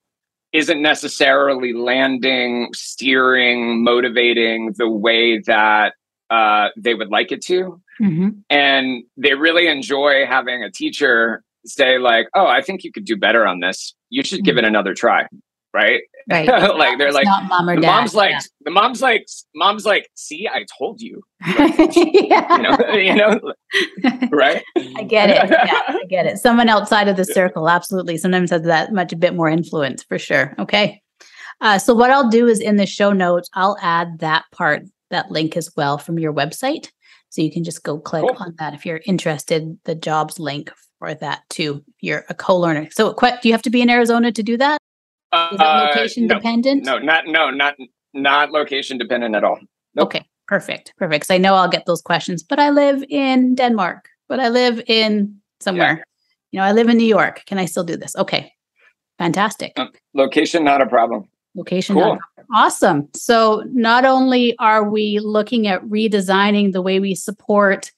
[0.52, 5.94] isn't necessarily landing, steering, motivating the way that
[6.30, 7.80] uh, they would like it to.
[8.00, 8.28] Mm-hmm.
[8.50, 13.16] And they really enjoy having a teacher say, like, oh, I think you could do
[13.16, 13.94] better on this.
[14.08, 14.46] You should mm-hmm.
[14.46, 15.26] give it another try
[15.72, 16.02] right?
[16.28, 16.48] Right.
[16.76, 17.88] like they're like mom or the dad.
[17.88, 18.40] mom's like yeah.
[18.64, 21.22] the mom's like mom's like, see, I told you.
[21.46, 22.56] yeah.
[22.56, 23.40] You know, you know,
[24.32, 24.62] right?
[24.96, 25.50] I get it.
[25.50, 26.38] Yeah, I get it.
[26.38, 28.16] Someone outside of the circle, absolutely.
[28.16, 30.54] Sometimes has that much a bit more influence for sure.
[30.58, 31.02] Okay.
[31.60, 35.30] Uh, so what I'll do is in the show notes, I'll add that part, that
[35.30, 36.90] link as well from your website.
[37.28, 38.36] So you can just go click cool.
[38.38, 41.84] on that if you're interested, the jobs link for that too.
[41.86, 42.88] If you're a co-learner.
[42.90, 44.78] So do you have to be in Arizona to do that?
[45.32, 46.84] Is that uh, location no, dependent?
[46.84, 47.74] No, not no, not
[48.14, 49.58] not location dependent at all.
[49.94, 50.06] Nope.
[50.06, 51.22] Okay, perfect, perfect.
[51.22, 54.82] Because I know I'll get those questions, but I live in Denmark, but I live
[54.86, 55.98] in somewhere.
[55.98, 56.02] Yeah.
[56.52, 57.42] You know, I live in New York.
[57.46, 58.14] Can I still do this?
[58.16, 58.52] Okay,
[59.18, 59.72] fantastic.
[59.76, 61.28] Uh, location not a problem.
[61.54, 62.18] Location cool.
[62.54, 63.08] awesome.
[63.14, 67.92] So not only are we looking at redesigning the way we support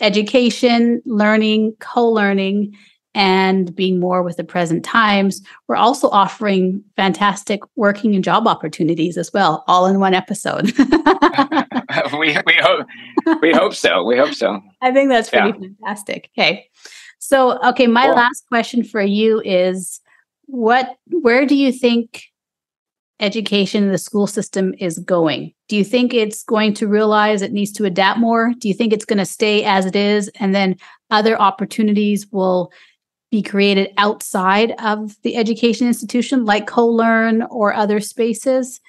[0.00, 2.74] education, learning, co-learning,
[3.14, 9.16] and being more with the present times, we're also offering fantastic working and job opportunities
[9.16, 10.72] as well, all in one episode.
[12.18, 12.86] we we hope
[13.40, 14.04] we hope so.
[14.04, 14.60] We hope so.
[14.80, 15.68] I think that's pretty yeah.
[15.80, 16.30] fantastic.
[16.38, 16.68] Okay.
[17.18, 18.16] So, okay, my cool.
[18.16, 20.00] last question for you is
[20.46, 22.24] what where do you think
[23.20, 25.52] education in the school system is going?
[25.68, 28.54] Do you think it's going to realize it needs to adapt more?
[28.58, 30.76] Do you think it's going to stay as it is and then
[31.10, 32.72] other opportunities will
[33.30, 38.80] be created outside of the education institution, like CoLearn or other spaces?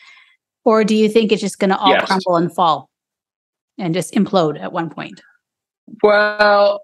[0.65, 2.05] Or do you think it's just going to all yes.
[2.05, 2.89] crumble and fall
[3.77, 5.21] and just implode at one point?
[6.03, 6.81] Well,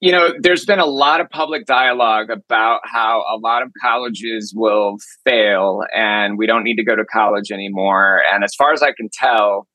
[0.00, 4.54] you know, there's been a lot of public dialogue about how a lot of colleges
[4.56, 8.22] will fail and we don't need to go to college anymore.
[8.32, 9.66] And as far as I can tell,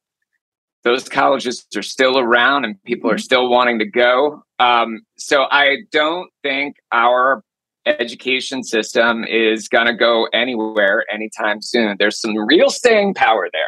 [0.83, 3.19] those colleges are still around and people are mm-hmm.
[3.19, 4.43] still wanting to go.
[4.59, 7.43] Um, so I don't think our
[7.85, 11.97] education system is going to go anywhere anytime soon.
[11.99, 13.61] There's some real staying power there.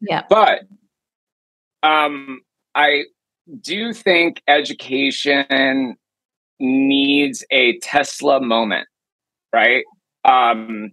[0.00, 0.22] Yeah.
[0.28, 0.60] But
[1.82, 2.40] um,
[2.74, 3.04] I
[3.60, 5.96] do think education
[6.60, 8.86] needs a Tesla moment,
[9.52, 9.84] right?
[10.24, 10.92] Um,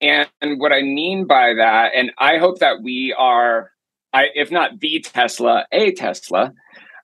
[0.00, 3.70] and what I mean by that, and I hope that we are
[4.12, 6.52] I, if not the Tesla, a Tesla.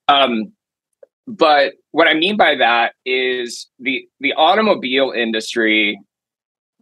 [0.08, 0.52] Um,
[1.28, 6.00] but what I mean by that is the the automobile industry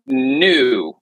[0.06, 0.94] knew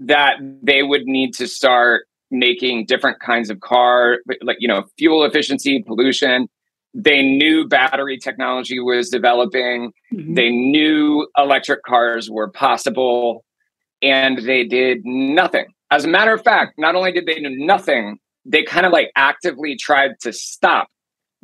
[0.00, 5.24] that they would need to start making different kinds of car, like you know, fuel
[5.24, 6.48] efficiency, pollution.
[6.94, 9.92] They knew battery technology was developing.
[10.12, 10.34] Mm-hmm.
[10.34, 13.44] They knew electric cars were possible,
[14.00, 18.18] and they did nothing as a matter of fact, not only did they do nothing,
[18.44, 20.88] they kind of like actively tried to stop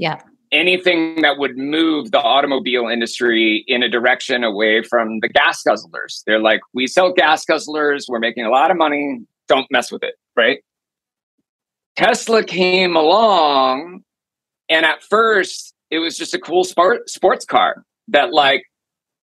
[0.00, 0.18] yeah.
[0.52, 6.22] Anything that would move the automobile industry in a direction away from the gas guzzlers.
[6.26, 10.02] They're like, we sell gas guzzlers, we're making a lot of money, don't mess with
[10.02, 10.58] it, right?
[11.96, 14.02] Tesla came along,
[14.68, 18.64] and at first, it was just a cool sport, sports car that like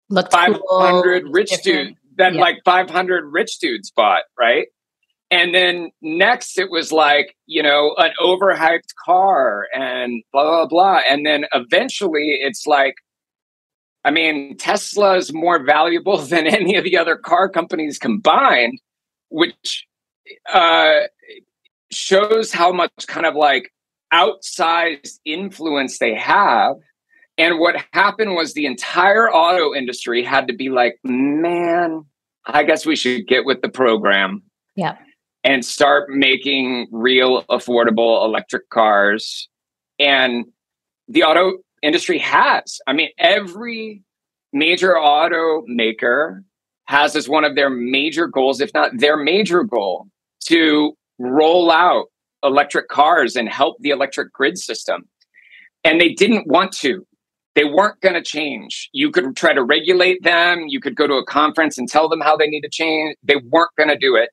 [0.09, 2.41] Looked 500 cool, rich dudes that yeah.
[2.41, 4.69] like 500 rich dudes bought, right?
[5.33, 11.01] And then next it was like, you know, an overhyped car and blah, blah, blah.
[11.09, 12.97] And then eventually it's like,
[14.05, 18.79] I mean, Tesla is more valuable than any of the other car companies combined,
[19.31, 19.87] which
[20.53, 21.01] uh,
[21.91, 23.73] shows how much kind of like
[24.13, 26.77] outsized influence they have.
[27.39, 32.05] And what happened was the entire auto industry had to be like, man,
[32.45, 34.43] I guess we should get with the program.
[34.77, 34.97] Yeah
[35.45, 39.49] and start making real affordable electric cars.
[39.99, 40.47] And
[41.09, 42.81] the auto industry has.
[42.87, 44.03] I mean, every
[44.53, 46.43] major automaker
[46.87, 50.07] has as one of their major goals, if not their major goal,
[50.45, 52.07] to roll out
[52.43, 55.09] electric cars and help the electric grid system.
[55.85, 57.07] And they didn't want to.
[57.55, 58.89] They weren't going to change.
[58.93, 60.65] You could try to regulate them.
[60.69, 63.17] You could go to a conference and tell them how they need to change.
[63.23, 64.31] They weren't going to do it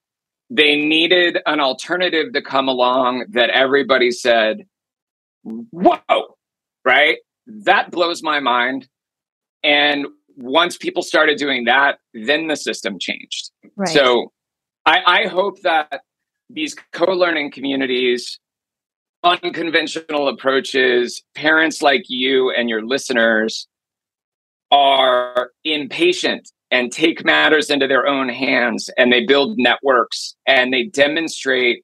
[0.49, 4.65] they needed an alternative to come along that everybody said,
[5.43, 6.37] whoa,
[6.83, 7.17] right?
[7.45, 8.87] That blows my mind.
[9.63, 13.51] And once people started doing that, then the system changed.
[13.75, 13.89] Right.
[13.89, 14.31] So
[14.85, 16.01] I, I hope that
[16.49, 18.39] these co learning communities,
[19.23, 23.67] unconventional approaches, parents like you and your listeners
[24.71, 30.83] are impatient and take matters into their own hands and they build networks and they
[30.85, 31.83] demonstrate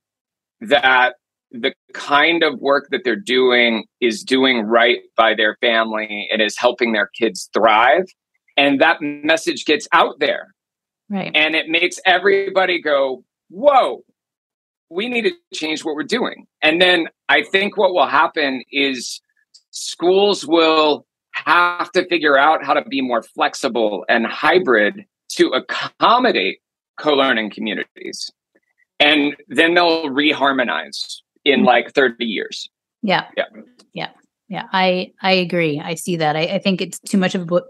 [0.62, 1.16] that
[1.52, 6.58] the kind of work that they're doing is doing right by their family and is
[6.58, 8.06] helping their kids thrive
[8.58, 10.54] and that message gets out there.
[11.10, 11.32] Right.
[11.36, 14.04] And it makes everybody go whoa
[14.90, 16.48] we need to change what we're doing.
[16.62, 19.22] And then i think what will happen is
[19.72, 21.06] schools will
[21.36, 26.60] have to figure out how to be more flexible and hybrid to accommodate
[26.98, 28.32] co-learning communities.
[29.00, 31.68] And then they'll reharmonize in mm-hmm.
[31.68, 32.70] like 30 years.
[33.02, 33.26] Yeah.
[33.36, 33.46] Yeah.
[33.94, 34.10] Yeah.
[34.48, 34.64] Yeah.
[34.72, 35.82] I i agree.
[35.84, 36.36] I see that.
[36.36, 37.62] I, I think it's too much of a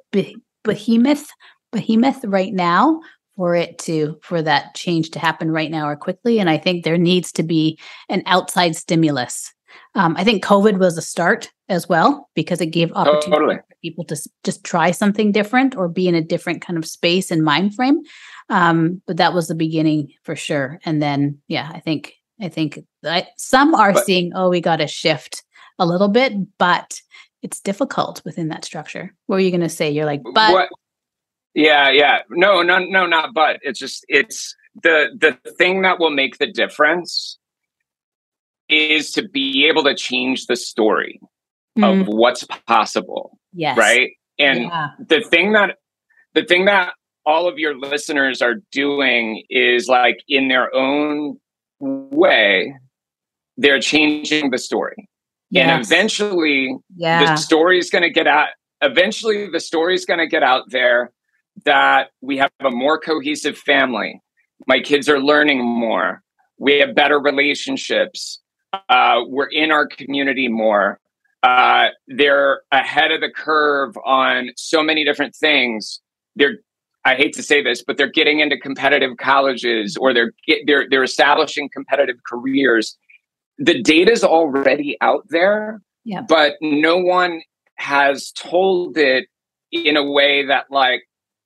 [0.64, 1.30] behemoth
[1.72, 3.02] behemoth right now
[3.36, 6.40] for it to for that change to happen right now or quickly.
[6.40, 9.55] And i think there needs to be an outside stimulus
[9.96, 13.56] um, i think covid was a start as well because it gave opportunity totally.
[13.56, 17.32] for people to just try something different or be in a different kind of space
[17.32, 18.02] and mind frame.
[18.50, 20.80] Um, but that was the beginning for sure.
[20.86, 24.78] And then yeah i think i think that some are but, seeing oh we got
[24.78, 25.44] to shift
[25.80, 27.02] a little bit but
[27.42, 29.14] it's difficult within that structure.
[29.28, 29.92] What were you going to say?
[29.92, 30.70] You're like but what,
[31.54, 32.20] yeah yeah.
[32.30, 33.60] No no no not but.
[33.62, 37.38] It's just it's the the thing that will make the difference
[38.70, 41.20] is to be able to change the story
[41.78, 42.02] mm.
[42.02, 43.38] of what's possible.
[43.54, 43.78] Yes.
[43.78, 44.12] Right.
[44.40, 44.90] And yeah.
[45.00, 45.78] the thing that
[46.34, 46.94] the thing that
[47.26, 51.40] all of your listeners are doing is like in their own
[51.80, 52.76] way,
[53.58, 55.10] they're changing the story.
[55.50, 55.70] Yes.
[55.70, 57.26] And eventually yeah.
[57.26, 58.50] the story is going to get out.
[58.82, 61.12] Eventually the story is going to get out there
[61.64, 64.22] that we have a more cohesive family.
[64.68, 66.22] My kids are learning more.
[66.58, 68.42] We have better relationships.
[68.90, 71.00] Uh, we're in our community more.
[71.44, 76.02] Uh, they're ahead of the curve on so many different things.
[76.36, 76.58] They're
[77.06, 80.34] I hate to say this, but they're getting into competitive colleges or they're
[80.66, 82.98] they're they're establishing competitive careers.
[83.60, 86.22] The data's already out there, yeah.
[86.22, 87.44] but no one
[87.76, 89.28] has told it
[89.72, 91.04] in a way that like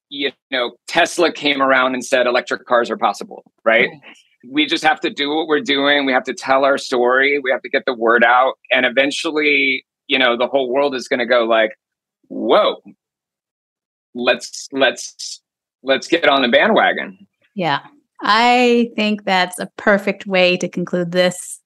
[0.08, 3.90] you know Tesla came around and said electric cars are possible, right?
[3.90, 4.02] right?
[4.48, 6.06] We just have to do what we're doing.
[6.06, 7.40] We have to tell our story.
[7.40, 11.08] We have to get the word out, and eventually, you know the whole world is
[11.08, 11.72] going to go like
[12.28, 12.82] whoa
[14.14, 15.42] let's let's
[15.84, 17.18] let's get on the bandwagon.
[17.56, 17.80] Yeah.
[18.22, 21.62] I think that's a perfect way to conclude this.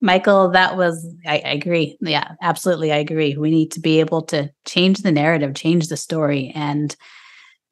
[0.00, 1.96] Michael that was I, I agree.
[2.00, 3.36] Yeah absolutely i agree.
[3.36, 6.94] We need to be able to change the narrative change the story and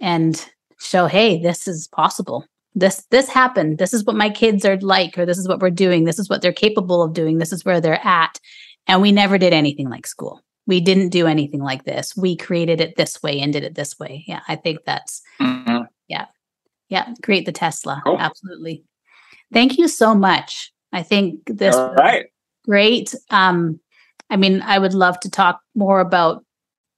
[0.00, 2.46] and show hey this is possible
[2.78, 5.70] this this happened this is what my kids are like or this is what we're
[5.70, 8.38] doing this is what they're capable of doing this is where they're at
[8.86, 10.42] and we never did anything like school.
[10.66, 12.16] We didn't do anything like this.
[12.16, 14.24] We created it this way and did it this way.
[14.26, 15.84] Yeah, I think that's, mm-hmm.
[16.08, 16.26] yeah.
[16.88, 18.00] Yeah, create the Tesla.
[18.04, 18.18] Cool.
[18.18, 18.84] Absolutely.
[19.52, 20.72] Thank you so much.
[20.92, 22.26] I think this All right.
[22.64, 23.14] great.
[23.30, 23.80] Um,
[24.30, 26.44] I mean, I would love to talk more about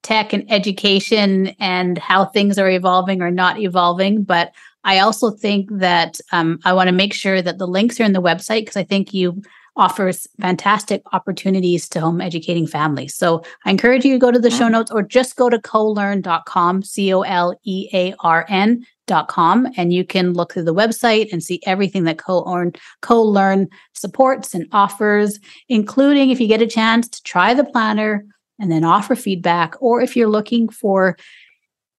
[0.03, 4.25] tech and education and how things are evolving or not evolving.
[4.25, 4.53] But
[4.89, 8.15] I also think that um, I want to make sure that the links are in
[8.15, 9.43] the website because I think you
[9.77, 13.15] offers fantastic opportunities to home educating families.
[13.15, 16.83] So I encourage you to go to the show notes or just go to colearn.com,
[16.85, 21.45] C O L E A R N.com, and you can look through the website and
[21.45, 22.73] see everything that Co-Learn,
[23.03, 28.25] Co-Learn supports and offers, including if you get a chance to try the planner
[28.59, 31.15] and then offer feedback, or if you're looking for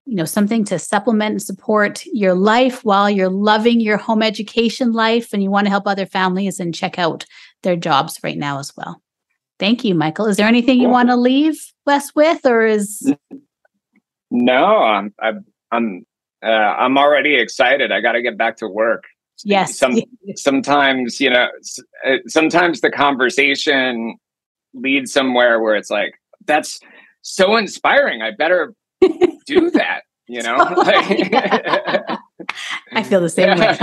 [0.09, 4.91] you know something to supplement and support your life while you're loving your home education
[4.91, 7.25] life and you want to help other families and check out
[7.61, 9.03] their jobs right now as well.
[9.59, 10.25] Thank you, Michael.
[10.25, 13.13] Is there anything you want to leave us with, or is?
[14.31, 16.05] No, I'm I'm I'm
[16.43, 17.91] uh, I'm already excited.
[17.91, 19.03] I got to get back to work.
[19.43, 19.77] Yes.
[19.77, 19.99] Some
[20.35, 21.49] sometimes you know
[22.03, 24.17] uh, sometimes the conversation
[24.73, 26.15] leads somewhere where it's like
[26.45, 26.79] that's
[27.21, 28.23] so inspiring.
[28.23, 28.73] I better
[29.49, 30.03] do that.
[30.27, 30.57] You know.
[32.91, 33.77] I feel the same way.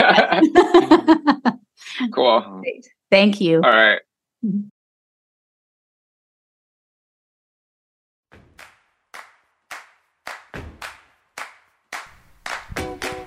[2.14, 2.62] cool.
[3.10, 3.56] Thank you.
[3.56, 4.00] All right.
[4.44, 4.68] Mm-hmm.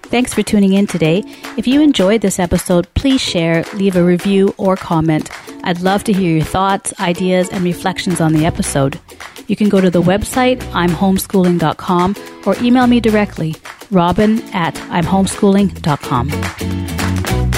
[0.10, 1.22] Thanks for tuning in today.
[1.56, 5.30] If you enjoyed this episode, please share, leave a review, or comment.
[5.64, 8.99] I'd love to hear your thoughts, ideas, and reflections on the episode.
[9.50, 12.16] You can go to the website, imhomeschooling.com,
[12.46, 13.56] or email me directly,
[13.92, 17.49] robyn at imhomeschooling.com.